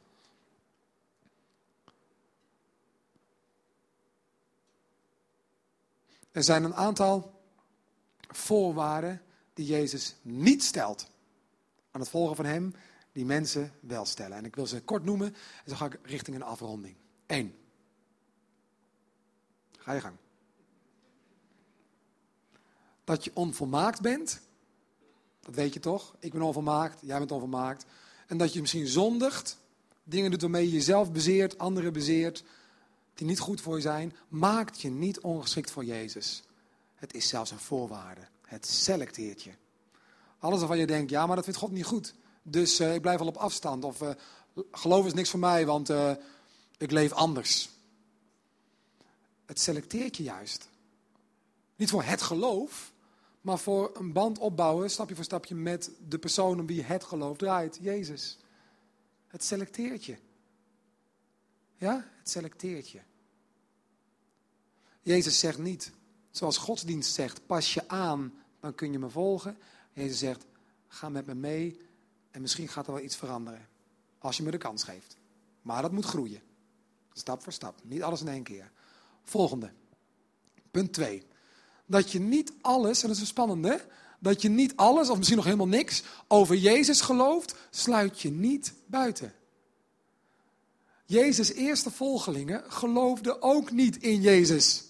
[6.39, 7.41] Er zijn een aantal
[8.19, 9.21] voorwaarden
[9.53, 11.09] die Jezus niet stelt
[11.91, 12.73] aan het volgen van Hem,
[13.11, 14.37] die mensen wel stellen.
[14.37, 16.95] En ik wil ze kort noemen en dan ga ik richting een afronding.
[17.25, 17.55] Eén.
[19.77, 20.15] Ga je gang.
[23.03, 24.41] Dat je onvolmaakt bent,
[25.39, 26.15] dat weet je toch?
[26.19, 27.85] Ik ben onvolmaakt, jij bent onvolmaakt.
[28.27, 29.57] En dat je misschien zondigt,
[30.03, 32.43] dingen doet waarmee je jezelf bezeert, anderen bezeert,
[33.19, 36.43] die niet goed voor je zijn, maakt je niet ongeschikt voor Jezus.
[36.95, 38.27] Het is zelfs een voorwaarde.
[38.45, 39.51] Het selecteert je.
[40.39, 42.13] Alles waarvan je denkt, ja, maar dat vindt God niet goed.
[42.43, 43.83] Dus uh, ik blijf al op afstand.
[43.83, 44.09] Of uh,
[44.71, 46.11] geloof is niks voor mij, want uh,
[46.77, 47.69] ik leef anders.
[49.45, 50.69] Het selecteert je juist.
[51.75, 52.91] Niet voor het geloof,
[53.41, 57.37] maar voor een band opbouwen, stapje voor stapje, met de persoon om wie het geloof
[57.37, 58.37] draait, Jezus.
[59.27, 60.17] Het selecteert je.
[61.77, 62.99] Ja, het selecteert je.
[65.01, 65.91] Jezus zegt niet,
[66.31, 69.57] zoals godsdienst zegt, pas je aan, dan kun je me volgen.
[69.93, 70.45] Jezus zegt,
[70.87, 71.79] ga met me mee
[72.31, 73.67] en misschien gaat er wel iets veranderen.
[74.17, 75.15] Als je me de kans geeft.
[75.61, 76.41] Maar dat moet groeien.
[77.13, 77.79] Stap voor stap.
[77.83, 78.71] Niet alles in één keer.
[79.23, 79.71] Volgende.
[80.71, 81.23] Punt 2.
[81.85, 83.85] Dat je niet alles, en dat is een spannende,
[84.19, 88.73] dat je niet alles, of misschien nog helemaal niks, over Jezus gelooft, sluit je niet
[88.85, 89.33] buiten.
[91.05, 94.83] Jezus' eerste volgelingen geloofden ook niet in Jezus.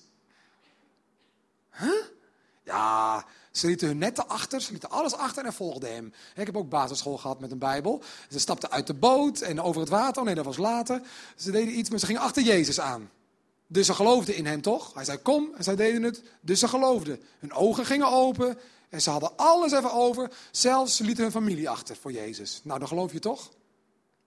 [2.64, 6.14] Ja, ze lieten hun netten achter, ze lieten alles achter en volgden hem.
[6.36, 8.02] Ik heb ook basisschool gehad met een Bijbel.
[8.30, 10.20] Ze stapten uit de boot en over het water.
[10.20, 11.02] Oh nee, dat was later.
[11.36, 13.10] Ze deden iets, maar ze gingen achter Jezus aan.
[13.68, 14.94] Dus ze geloofden in hem toch?
[14.94, 16.24] Hij zei kom en zij deden het.
[16.42, 17.22] Dus ze geloofden.
[17.40, 18.58] Hun ogen gingen open
[18.90, 20.32] en ze hadden alles even over.
[20.52, 22.62] Zelfs ze lieten hun familie achter voor Jezus.
[22.64, 23.52] Nou, dan geloof je toch?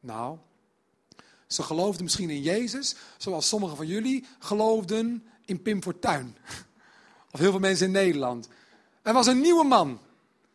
[0.01, 0.39] Nou,
[1.47, 6.37] ze geloofden misschien in Jezus, zoals sommigen van jullie geloofden in Pim Fortuyn.
[7.33, 8.49] Of heel veel mensen in Nederland.
[9.03, 10.01] Er was een nieuwe man.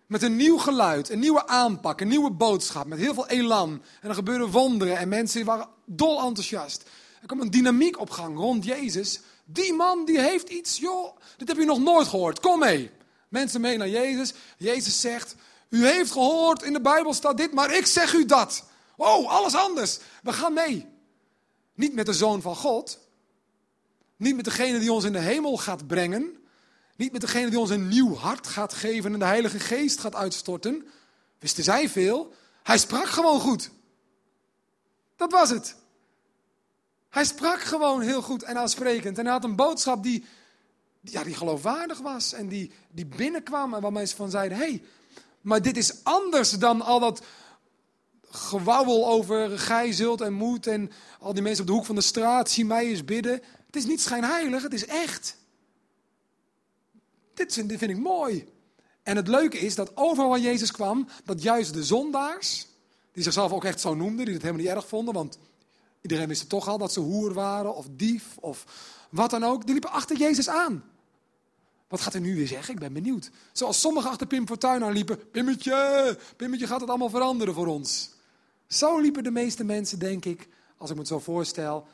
[0.05, 2.85] Met een nieuw geluid, een nieuwe aanpak, een nieuwe boodschap.
[2.85, 3.81] Met heel veel elan.
[4.01, 6.83] En er gebeurden wonderen en mensen waren dol enthousiast.
[7.21, 9.19] Er kwam een dynamiek op gang rond Jezus.
[9.45, 12.39] Die man die heeft iets, joh, dit heb je nog nooit gehoord.
[12.39, 12.91] Kom mee.
[13.29, 14.33] Mensen mee naar Jezus.
[14.57, 15.35] Jezus zegt,
[15.69, 18.63] u heeft gehoord, in de Bijbel staat dit, maar ik zeg u dat.
[18.95, 19.99] Oh, alles anders.
[20.23, 20.85] We gaan mee.
[21.73, 22.99] Niet met de Zoon van God.
[24.15, 26.37] Niet met degene die ons in de hemel gaat brengen.
[26.97, 30.15] Niet met degene die ons een nieuw hart gaat geven en de Heilige Geest gaat
[30.15, 30.88] uitstorten.
[31.39, 32.33] Wisten zij veel?
[32.63, 33.69] Hij sprak gewoon goed.
[35.15, 35.75] Dat was het.
[37.10, 39.17] Hij sprak gewoon heel goed en aansprekend.
[39.17, 40.25] En hij had een boodschap die,
[41.01, 42.33] ja, die geloofwaardig was.
[42.33, 44.83] En die, die binnenkwam en waar mensen van zeiden: hey,
[45.41, 47.21] maar dit is anders dan al dat
[48.29, 50.67] gewauwel over gij zult en moet.
[50.67, 53.41] En al die mensen op de hoek van de straat, zie mij eens bidden.
[53.65, 55.38] Het is niet schijnheilig, het is echt.
[57.38, 58.47] Dit vind, ik mooi.
[59.04, 62.67] En het leuke is dat overal waar Jezus kwam, dat juist de zondaars,
[63.12, 65.39] die zichzelf ook echt zo noemden, die het helemaal niet erg vonden, want
[66.02, 68.65] iedereen wist toch al dat ze hoer waren of dief of
[69.10, 70.84] wat dan ook, die liepen achter Jezus aan.
[71.88, 72.73] Wat gaat hij nu weer zeggen?
[72.73, 73.32] Ik ben benieuwd.
[73.52, 75.29] Zoals sommigen achter Pim Fortuyn aan liepen.
[75.31, 78.10] Pimmetje, Pimmetje gaat het allemaal veranderen voor ons.
[78.67, 81.88] Zo liepen de meeste mensen, denk ik, als ik me het zo voorstel,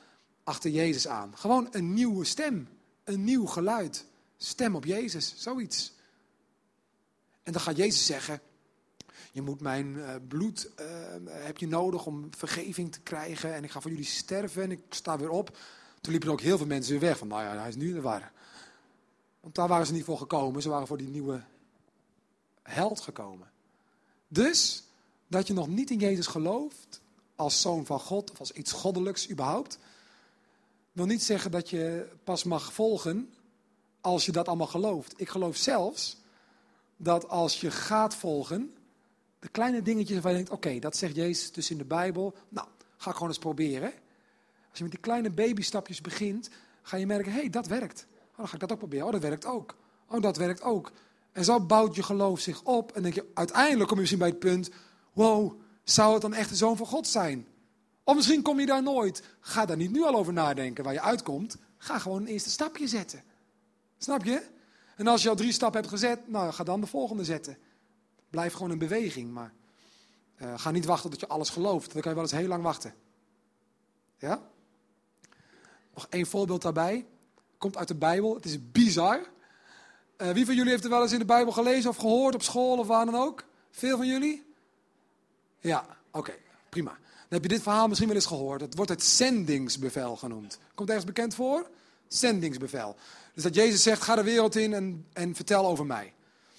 [0.44, 1.32] achter Jezus aan.
[1.36, 2.68] Gewoon een nieuwe stem,
[3.04, 4.06] een nieuw geluid.
[4.44, 5.94] Stem op Jezus, zoiets.
[7.44, 8.41] En dan gaat Jezus zeggen,
[9.32, 10.86] je moet mijn uh, bloed, uh,
[11.28, 13.54] heb je nodig om vergeving te krijgen.
[13.54, 15.58] En ik ga voor jullie sterven en ik sta weer op.
[16.02, 17.18] Toen liepen er ook heel veel mensen weer weg.
[17.18, 18.32] Van, nou ja, hij is nu de war.
[19.39, 20.62] Want daar waren ze niet voor gekomen.
[20.62, 21.44] Ze waren voor die nieuwe
[22.62, 23.52] held gekomen.
[24.28, 24.84] Dus,
[25.28, 27.02] dat je nog niet in Jezus gelooft,
[27.36, 29.78] als zoon van God of als iets goddelijks überhaupt,
[30.91, 33.33] wil niet zeggen dat je pas mag volgen
[34.04, 35.14] als je dat allemaal gelooft.
[35.18, 36.18] Ik geloof zelfs
[36.97, 38.74] dat als je gaat volgen,
[39.39, 42.34] de kleine dingetjes waarvan je denkt, oké, dat zegt Jezus dus in de Bijbel.
[42.49, 43.91] Nou, ga ik gewoon eens proberen.
[44.70, 46.49] Als je met die kleine babystapjes begint,
[46.82, 48.06] ga je merken, hé, hey, dat werkt.
[48.32, 49.06] Oh, dan ga ik dat ook proberen.
[49.06, 49.76] Oh, dat werkt ook.
[50.08, 50.91] Oh, dat werkt ook.
[51.32, 52.91] En zo bouwt je geloof zich op.
[52.91, 54.70] En denk je, uiteindelijk kom je misschien bij het punt,
[55.14, 57.47] wow, zou het dan echt de Zoon van God zijn?
[58.04, 59.24] Of misschien kom je daar nooit.
[59.39, 61.58] Ga daar niet nu al over nadenken waar je uitkomt.
[61.78, 63.24] Ga gewoon een eerste stapje zetten.
[64.04, 64.41] Snap je?
[64.95, 67.58] En als je al drie stappen hebt gezet, nou, ga dan de volgende zetten.
[68.30, 69.54] Blijf gewoon in beweging, maar
[70.41, 71.93] uh, ga niet wachten tot je alles gelooft.
[71.93, 72.93] Dan kan je wel eens heel lang wachten.
[74.18, 74.41] Ja?
[75.93, 77.06] Nog één voorbeeld daarbij.
[77.58, 78.36] Komt uit de Bijbel.
[78.36, 79.20] Het is bizar.
[80.18, 82.43] Uh, wie van jullie heeft er wel eens in de Bijbel gelezen of gehoord op
[82.43, 83.43] school of waar dan ook?
[83.72, 84.45] Veel van jullie?
[85.60, 86.34] Ja, oké,
[86.70, 86.91] prima.
[86.91, 88.62] Dan heb je dit verhaal misschien wel eens gehoord.
[88.62, 90.60] Het wordt het zendingsbevel genoemd.
[90.76, 91.70] Komt ergens bekend voor?
[92.08, 92.95] Zendingsbevel.
[93.34, 96.14] Dus dat Jezus zegt, ga de wereld in en, en vertel over mij.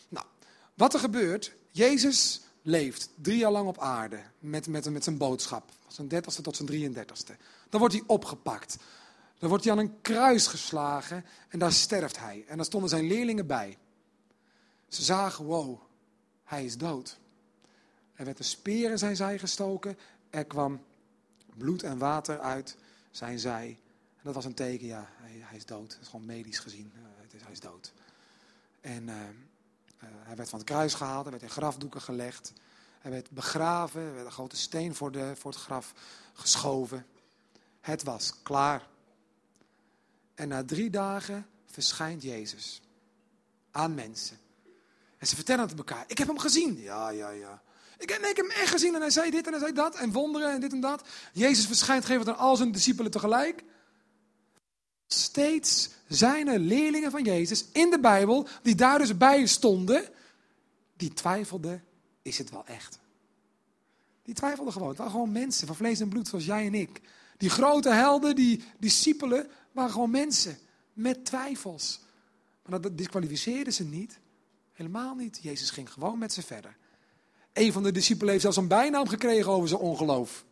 [0.09, 0.27] Nou,
[0.75, 5.71] wat er gebeurt, Jezus leeft drie jaar lang op aarde met, met, met zijn boodschap.
[5.83, 7.37] Van zijn dertigste tot zijn 33ste.
[7.69, 8.77] Dan wordt hij opgepakt.
[9.39, 12.45] Dan wordt hij aan een kruis geslagen en daar sterft hij.
[12.49, 13.79] En daar stonden zijn leerlingen bij.
[14.89, 15.81] Ze zagen, wow,
[16.45, 17.19] hij is dood.
[18.15, 19.99] Er werd een speer in zijn zij gestoken.
[20.31, 20.81] Er kwam
[21.57, 22.77] bloed en water uit
[23.11, 23.79] zijn zij.
[24.25, 25.91] Dat was een teken, ja, hij, hij is dood.
[25.91, 26.93] Dat is gewoon medisch gezien.
[26.97, 27.93] Uh, het is, hij is dood.
[28.81, 32.53] En uh, uh, hij werd van het kruis gehaald, hij werd in grafdoeken gelegd.
[33.01, 35.93] Hij werd begraven, er werd een grote steen voor, de, voor het graf
[36.33, 37.07] geschoven.
[37.81, 38.87] Het was klaar.
[40.35, 42.81] En na drie dagen verschijnt Jezus
[43.71, 44.39] aan mensen.
[45.19, 46.05] En ze vertellen het elkaar.
[46.07, 46.81] Ik heb hem gezien.
[46.81, 47.63] Ja, ja, ja.
[47.99, 50.13] Ik, ik heb hem echt gezien en hij zei dit en hij zei dat en
[50.13, 51.09] wonderen en dit en dat.
[51.33, 53.65] Jezus verschijnt geeft aan al zijn discipelen tegelijk.
[55.23, 60.09] Steeds zijn er leerlingen van Jezus in de Bijbel die daar dus bij stonden,
[60.97, 61.85] die twijfelden,
[62.23, 62.99] is het wel echt?
[64.23, 64.89] Die twijfelden gewoon.
[64.89, 67.01] Het waren gewoon mensen van vlees en bloed zoals jij en ik.
[67.37, 70.59] Die grote helden, die discipelen, waren gewoon mensen
[70.93, 72.01] met twijfels.
[72.67, 74.19] Maar dat disqualificeerde ze niet.
[74.73, 75.39] Helemaal niet.
[75.43, 76.77] Jezus ging gewoon met ze verder.
[77.53, 80.45] Een van de discipelen heeft zelfs een bijnaam gekregen over zijn ongeloof.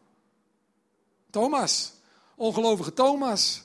[1.30, 1.92] Thomas.
[2.36, 3.64] Ongelovige Thomas.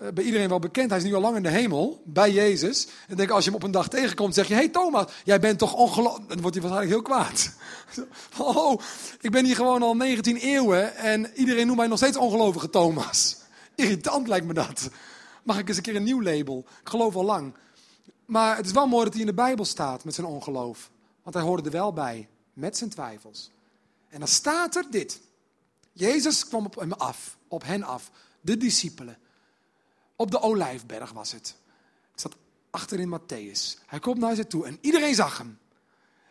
[0.00, 0.90] Uh, bij iedereen wel bekend.
[0.90, 2.88] Hij is nu al lang in de hemel, bij Jezus.
[3.08, 5.58] En denk als je hem op een dag tegenkomt, zeg je: Hey Thomas, jij bent
[5.58, 6.26] toch ongelovig?
[6.26, 7.52] Dan wordt hij waarschijnlijk heel kwaad.
[8.56, 8.80] oh,
[9.20, 13.36] ik ben hier gewoon al 19 eeuwen en iedereen noemt mij nog steeds ongelovige Thomas.
[13.74, 14.90] Irritant lijkt me dat.
[15.42, 16.64] Mag ik eens een keer een nieuw label?
[16.80, 17.54] Ik geloof al lang.
[18.26, 20.90] Maar het is wel mooi dat hij in de Bijbel staat met zijn ongeloof.
[21.22, 23.50] Want hij hoorde er wel bij, met zijn twijfels.
[24.08, 25.20] En dan staat er dit.
[25.92, 29.18] Jezus kwam op hem af, op hen af, de discipelen.
[30.16, 31.56] Op de Olijfberg was het.
[32.12, 32.36] Ik zat
[32.70, 33.84] achter in Matthäus.
[33.86, 35.58] Hij komt naar ze toe en iedereen zag hem.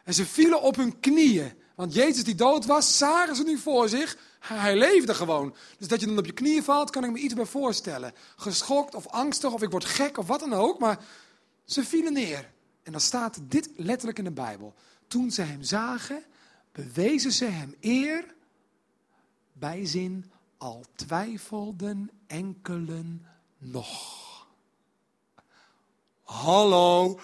[0.03, 1.53] En ze vielen op hun knieën.
[1.75, 4.17] Want Jezus die dood was, zagen ze nu voor zich.
[4.39, 5.55] Hij leefde gewoon.
[5.77, 8.13] Dus dat je dan op je knieën valt, kan ik me iets bij voorstellen.
[8.35, 10.79] Geschokt of angstig of ik word gek of wat dan ook.
[10.79, 10.99] Maar
[11.65, 12.51] ze vielen neer.
[12.83, 14.73] En dan staat dit letterlijk in de Bijbel.
[15.07, 16.23] Toen ze hem zagen,
[16.71, 18.33] bewezen ze hem eer.
[19.53, 23.25] Bijzin, al twijfelden enkelen
[23.57, 24.13] nog.
[26.23, 27.19] Hallo.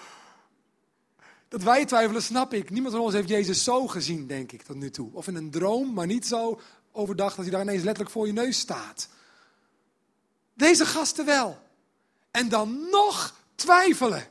[1.48, 2.70] Dat wij twijfelen, snap ik.
[2.70, 5.10] Niemand van ons heeft Jezus zo gezien, denk ik, tot nu toe.
[5.12, 6.60] Of in een droom, maar niet zo
[6.92, 9.08] overdag dat hij daar ineens letterlijk voor je neus staat.
[10.54, 11.58] Deze gasten wel.
[12.30, 14.26] En dan nog twijfelen.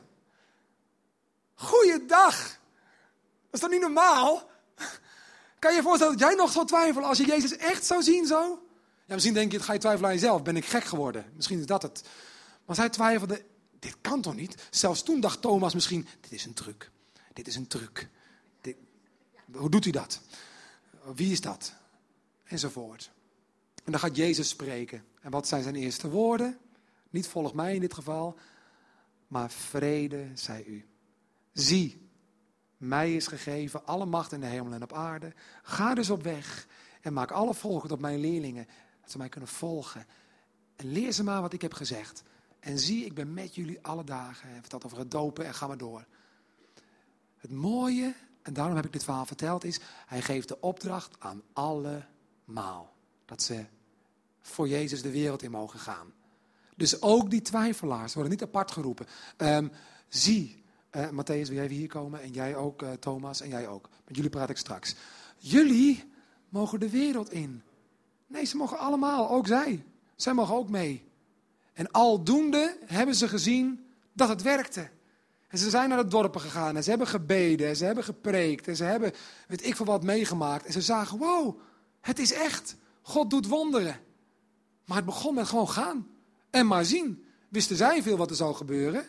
[1.54, 2.36] Goeiedag.
[2.36, 4.50] Dat is toch niet normaal?
[5.58, 8.26] Kan je je voorstellen dat jij nog zou twijfelen als je Jezus echt zou zien
[8.26, 8.61] zo?
[9.12, 10.42] Ja, misschien denk je, ga je twijfelen aan jezelf.
[10.42, 11.24] Ben ik gek geworden?
[11.34, 12.02] Misschien is dat het.
[12.64, 13.44] Maar zij twijfelde,
[13.78, 14.54] dit kan toch niet?
[14.70, 16.90] Zelfs toen dacht Thomas misschien, dit is een truc.
[17.32, 18.08] Dit is een truc.
[19.52, 20.20] Hoe doet hij dat?
[21.14, 21.74] Wie is dat?
[22.44, 23.10] Enzovoort.
[23.84, 25.04] En dan gaat Jezus spreken.
[25.20, 26.58] En wat zijn zijn eerste woorden?
[27.10, 28.38] Niet volg mij in dit geval,
[29.26, 30.86] maar vrede zij u.
[31.52, 32.08] Zie,
[32.76, 35.32] mij is gegeven alle macht in de hemel en op aarde.
[35.62, 36.66] Ga dus op weg
[37.02, 38.66] en maak alle volken tot mijn leerlingen,
[39.02, 40.06] dat ze mij kunnen volgen.
[40.76, 42.22] En leer ze maar wat ik heb gezegd.
[42.60, 44.48] En zie, ik ben met jullie alle dagen.
[44.48, 46.04] Hij dat over het dopen en ga maar door.
[47.36, 49.80] Het mooie, en daarom heb ik dit verhaal verteld, is...
[50.06, 52.94] hij geeft de opdracht aan allemaal.
[53.24, 53.64] Dat ze
[54.40, 56.12] voor Jezus de wereld in mogen gaan.
[56.76, 59.06] Dus ook die twijfelaars worden niet apart geroepen.
[59.36, 59.72] Um,
[60.08, 62.22] zie, uh, Matthäus, wil jij hier komen?
[62.22, 63.88] En jij ook, uh, Thomas, en jij ook.
[64.06, 64.94] Met jullie praat ik straks.
[65.38, 66.12] Jullie
[66.48, 67.62] mogen de wereld in.
[68.32, 69.84] Nee, ze mogen allemaal, ook zij.
[70.16, 71.04] Zij mogen ook mee.
[71.72, 74.90] En aldoende hebben ze gezien dat het werkte.
[75.48, 78.68] En ze zijn naar de dorpen gegaan en ze hebben gebeden en ze hebben gepreekt
[78.68, 79.12] en ze hebben,
[79.48, 80.66] weet ik veel wat, meegemaakt.
[80.66, 81.58] En ze zagen, wow,
[82.00, 82.76] het is echt.
[83.02, 84.00] God doet wonderen.
[84.84, 86.08] Maar het begon met gewoon gaan
[86.50, 87.24] en maar zien.
[87.48, 89.04] Wisten zij veel wat er zou gebeuren?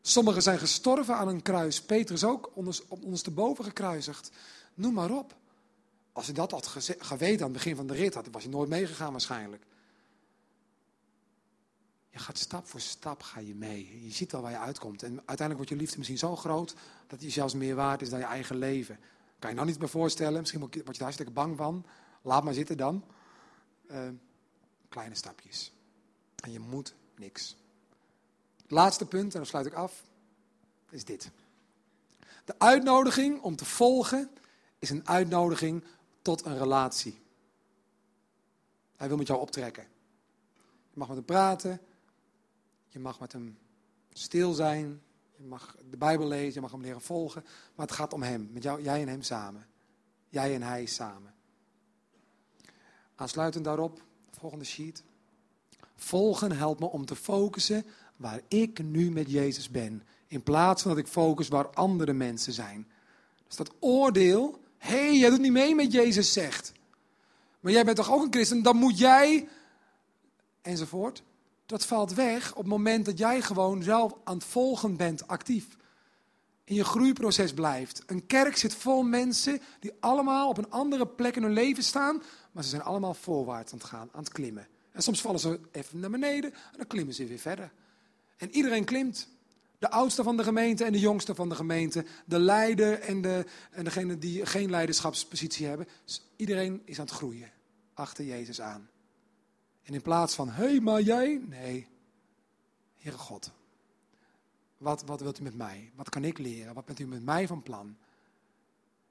[0.00, 1.82] Sommigen zijn gestorven aan een kruis.
[1.82, 2.52] Petrus ook,
[2.88, 4.30] ondersteboven gekruisigd.
[4.74, 5.36] Noem maar op.
[6.16, 6.66] Als hij dat had
[6.98, 9.66] geweten aan het begin van de rit, had, was hij nooit meegegaan waarschijnlijk.
[12.10, 14.04] Je gaat stap voor stap ga je mee.
[14.04, 15.02] Je ziet al waar je uitkomt.
[15.02, 16.74] En uiteindelijk wordt je liefde misschien zo groot
[17.06, 18.98] dat die zelfs meer waard is dan je eigen leven.
[19.38, 20.40] Kan je nou niet meer voorstellen.
[20.40, 21.86] Misschien word je daar hartstikke bang van.
[22.22, 23.04] Laat maar zitten dan.
[23.90, 24.08] Uh,
[24.88, 25.72] kleine stapjes.
[26.36, 27.56] En je moet niks.
[28.66, 30.02] laatste punt, en dan sluit ik af,
[30.90, 31.30] is dit.
[32.44, 34.30] De uitnodiging om te volgen
[34.78, 35.84] is een uitnodiging
[36.26, 37.18] tot een relatie.
[38.96, 39.86] Hij wil met jou optrekken.
[40.90, 41.80] Je mag met hem praten.
[42.88, 43.58] Je mag met hem
[44.12, 45.02] stil zijn.
[45.36, 46.54] Je mag de Bijbel lezen.
[46.54, 47.44] Je mag hem leren volgen.
[47.74, 48.48] Maar het gaat om hem.
[48.52, 49.66] Met jou, jij en hem samen.
[50.28, 51.34] Jij en hij samen.
[53.14, 55.02] Aansluitend daarop, volgende sheet.
[55.96, 57.84] Volgen helpt me om te focussen
[58.16, 60.02] waar ik nu met Jezus ben.
[60.26, 62.90] In plaats van dat ik focus waar andere mensen zijn.
[63.46, 66.72] Dus dat oordeel, hé, hey, jij doet niet mee met Jezus zegt.
[67.60, 69.48] Maar jij bent toch ook een christen, dan moet jij,
[70.62, 71.22] enzovoort.
[71.66, 75.66] Dat valt weg op het moment dat jij gewoon zelf aan het volgen bent, actief.
[76.64, 78.02] In je groeiproces blijft.
[78.06, 82.22] Een kerk zit vol mensen die allemaal op een andere plek in hun leven staan,
[82.52, 84.66] maar ze zijn allemaal voorwaarts aan het gaan, aan het klimmen.
[84.92, 87.72] En soms vallen ze even naar beneden en dan klimmen ze weer verder.
[88.36, 89.28] En iedereen klimt.
[89.86, 92.04] De oudste van de gemeente en de jongste van de gemeente.
[92.24, 95.86] De leider en, de, en degene die geen leiderschapspositie hebben.
[96.36, 97.50] iedereen is aan het groeien.
[97.94, 98.88] Achter Jezus aan.
[99.82, 101.40] En in plaats van, hé, maar jij?
[101.48, 101.86] Nee.
[102.96, 103.52] Heere God.
[104.78, 105.90] Wat, wat wilt u met mij?
[105.94, 106.74] Wat kan ik leren?
[106.74, 107.96] Wat bent u met mij van plan?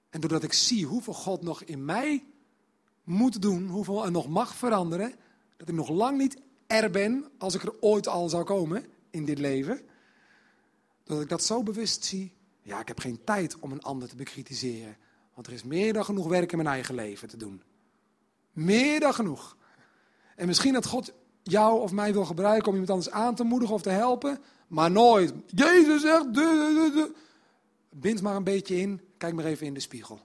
[0.09, 2.25] En doordat ik zie hoeveel God nog in mij
[3.03, 5.15] moet doen, hoeveel er nog mag veranderen,
[5.57, 9.25] dat ik nog lang niet er ben als ik er ooit al zou komen in
[9.25, 9.81] dit leven.
[11.05, 12.33] Dat ik dat zo bewust zie.
[12.61, 14.97] Ja, ik heb geen tijd om een ander te bekritiseren.
[15.33, 17.61] Want er is meer dan genoeg werk in mijn eigen leven te doen.
[18.51, 19.57] Meer dan genoeg.
[20.35, 23.75] En misschien dat God jou of mij wil gebruiken om iemand anders aan te moedigen
[23.75, 24.39] of te helpen.
[24.67, 25.33] Maar nooit.
[25.47, 26.27] Jezus zegt.
[27.89, 29.01] Bind maar een beetje in.
[29.17, 30.19] Kijk maar even in de spiegel.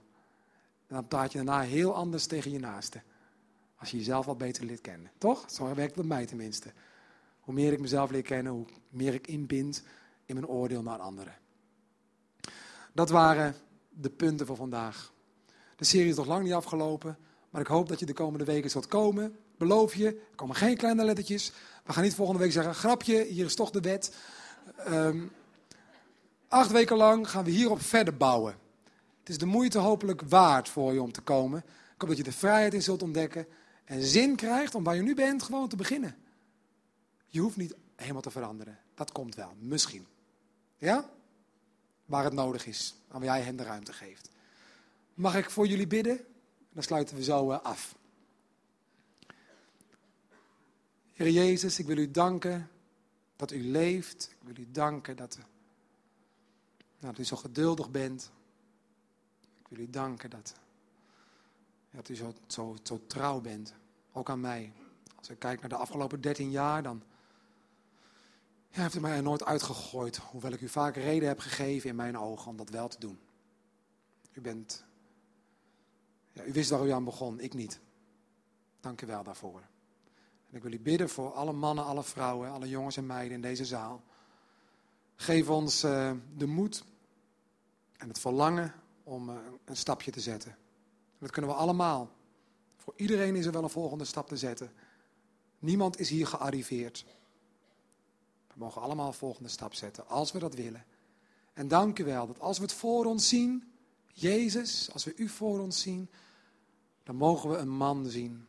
[0.87, 3.01] En dan praat je daarna heel anders tegen je naaste.
[3.75, 5.11] Als je jezelf wat beter leert kennen.
[5.17, 5.45] Toch?
[5.51, 6.71] Zo werkt het bij mij tenminste.
[7.39, 9.83] Hoe meer ik mezelf leer kennen, hoe meer ik inbind
[10.31, 11.35] in mijn oordeel naar anderen.
[12.93, 13.55] Dat waren
[13.89, 15.13] de punten voor vandaag.
[15.75, 17.17] De serie is nog lang niet afgelopen,
[17.49, 19.35] maar ik hoop dat je de komende weken zult komen.
[19.57, 21.51] Beloof je, er komen geen kleine lettertjes.
[21.83, 24.15] We gaan niet volgende week zeggen, grapje, hier is toch de wet.
[24.87, 25.31] Um,
[26.47, 28.55] acht weken lang gaan we hierop verder bouwen.
[29.19, 31.59] Het is de moeite hopelijk waard voor je om te komen.
[31.93, 33.47] Ik hoop dat je de vrijheid in zult ontdekken
[33.85, 36.15] en zin krijgt om waar je nu bent gewoon te beginnen.
[37.27, 38.79] Je hoeft niet helemaal te veranderen.
[38.95, 40.05] Dat komt wel, misschien.
[40.81, 41.09] Ja?
[42.05, 44.29] Waar het nodig is, aan jij hen de ruimte geeft.
[45.13, 46.25] Mag ik voor jullie bidden?
[46.71, 47.95] Dan sluiten we zo eh, af.
[51.13, 52.69] Heer Jezus, ik wil u danken
[53.35, 54.35] dat u leeft.
[54.39, 55.37] Ik wil u danken dat,
[56.99, 58.31] nou, dat u zo geduldig bent.
[59.59, 60.53] Ik wil u danken dat,
[61.91, 63.73] dat u zo, zo, zo trouw bent.
[64.11, 64.73] Ook aan mij.
[65.15, 67.03] Als ik kijk naar de afgelopen 13 jaar, dan
[68.71, 70.17] ja, heeft mij er nooit uitgegooid.
[70.17, 73.19] Hoewel ik u vaak reden heb gegeven in mijn ogen om dat wel te doen.
[74.33, 74.83] U bent.
[76.31, 77.79] Ja, u wist waar u aan begon, ik niet.
[78.79, 79.61] Dank u wel daarvoor.
[80.49, 83.41] En ik wil u bidden voor alle mannen, alle vrouwen, alle jongens en meiden in
[83.41, 84.03] deze zaal.
[85.15, 86.83] Geef ons uh, de moed
[87.97, 90.57] en het verlangen om uh, een stapje te zetten.
[91.19, 92.11] dat kunnen we allemaal.
[92.77, 94.71] Voor iedereen is er wel een volgende stap te zetten.
[95.59, 97.05] Niemand is hier gearriveerd.
[98.53, 100.85] We mogen allemaal een volgende stap zetten, als we dat willen.
[101.53, 103.71] En dank u wel dat als we het voor ons zien,
[104.07, 106.09] Jezus, als we u voor ons zien,
[107.03, 108.47] dan mogen we een man zien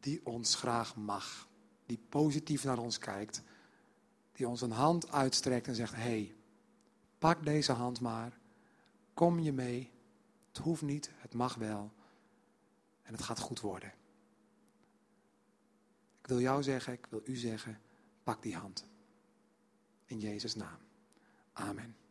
[0.00, 1.48] die ons graag mag.
[1.86, 3.42] Die positief naar ons kijkt.
[4.32, 6.34] Die ons een hand uitstrekt en zegt, hé, hey,
[7.18, 8.38] pak deze hand maar.
[9.14, 9.90] Kom je mee.
[10.48, 11.92] Het hoeft niet, het mag wel.
[13.02, 13.92] En het gaat goed worden.
[16.20, 17.80] Ik wil jou zeggen, ik wil u zeggen,
[18.24, 18.84] pak die hand.
[20.06, 20.78] In Jezus' naam.
[21.54, 22.03] Amen.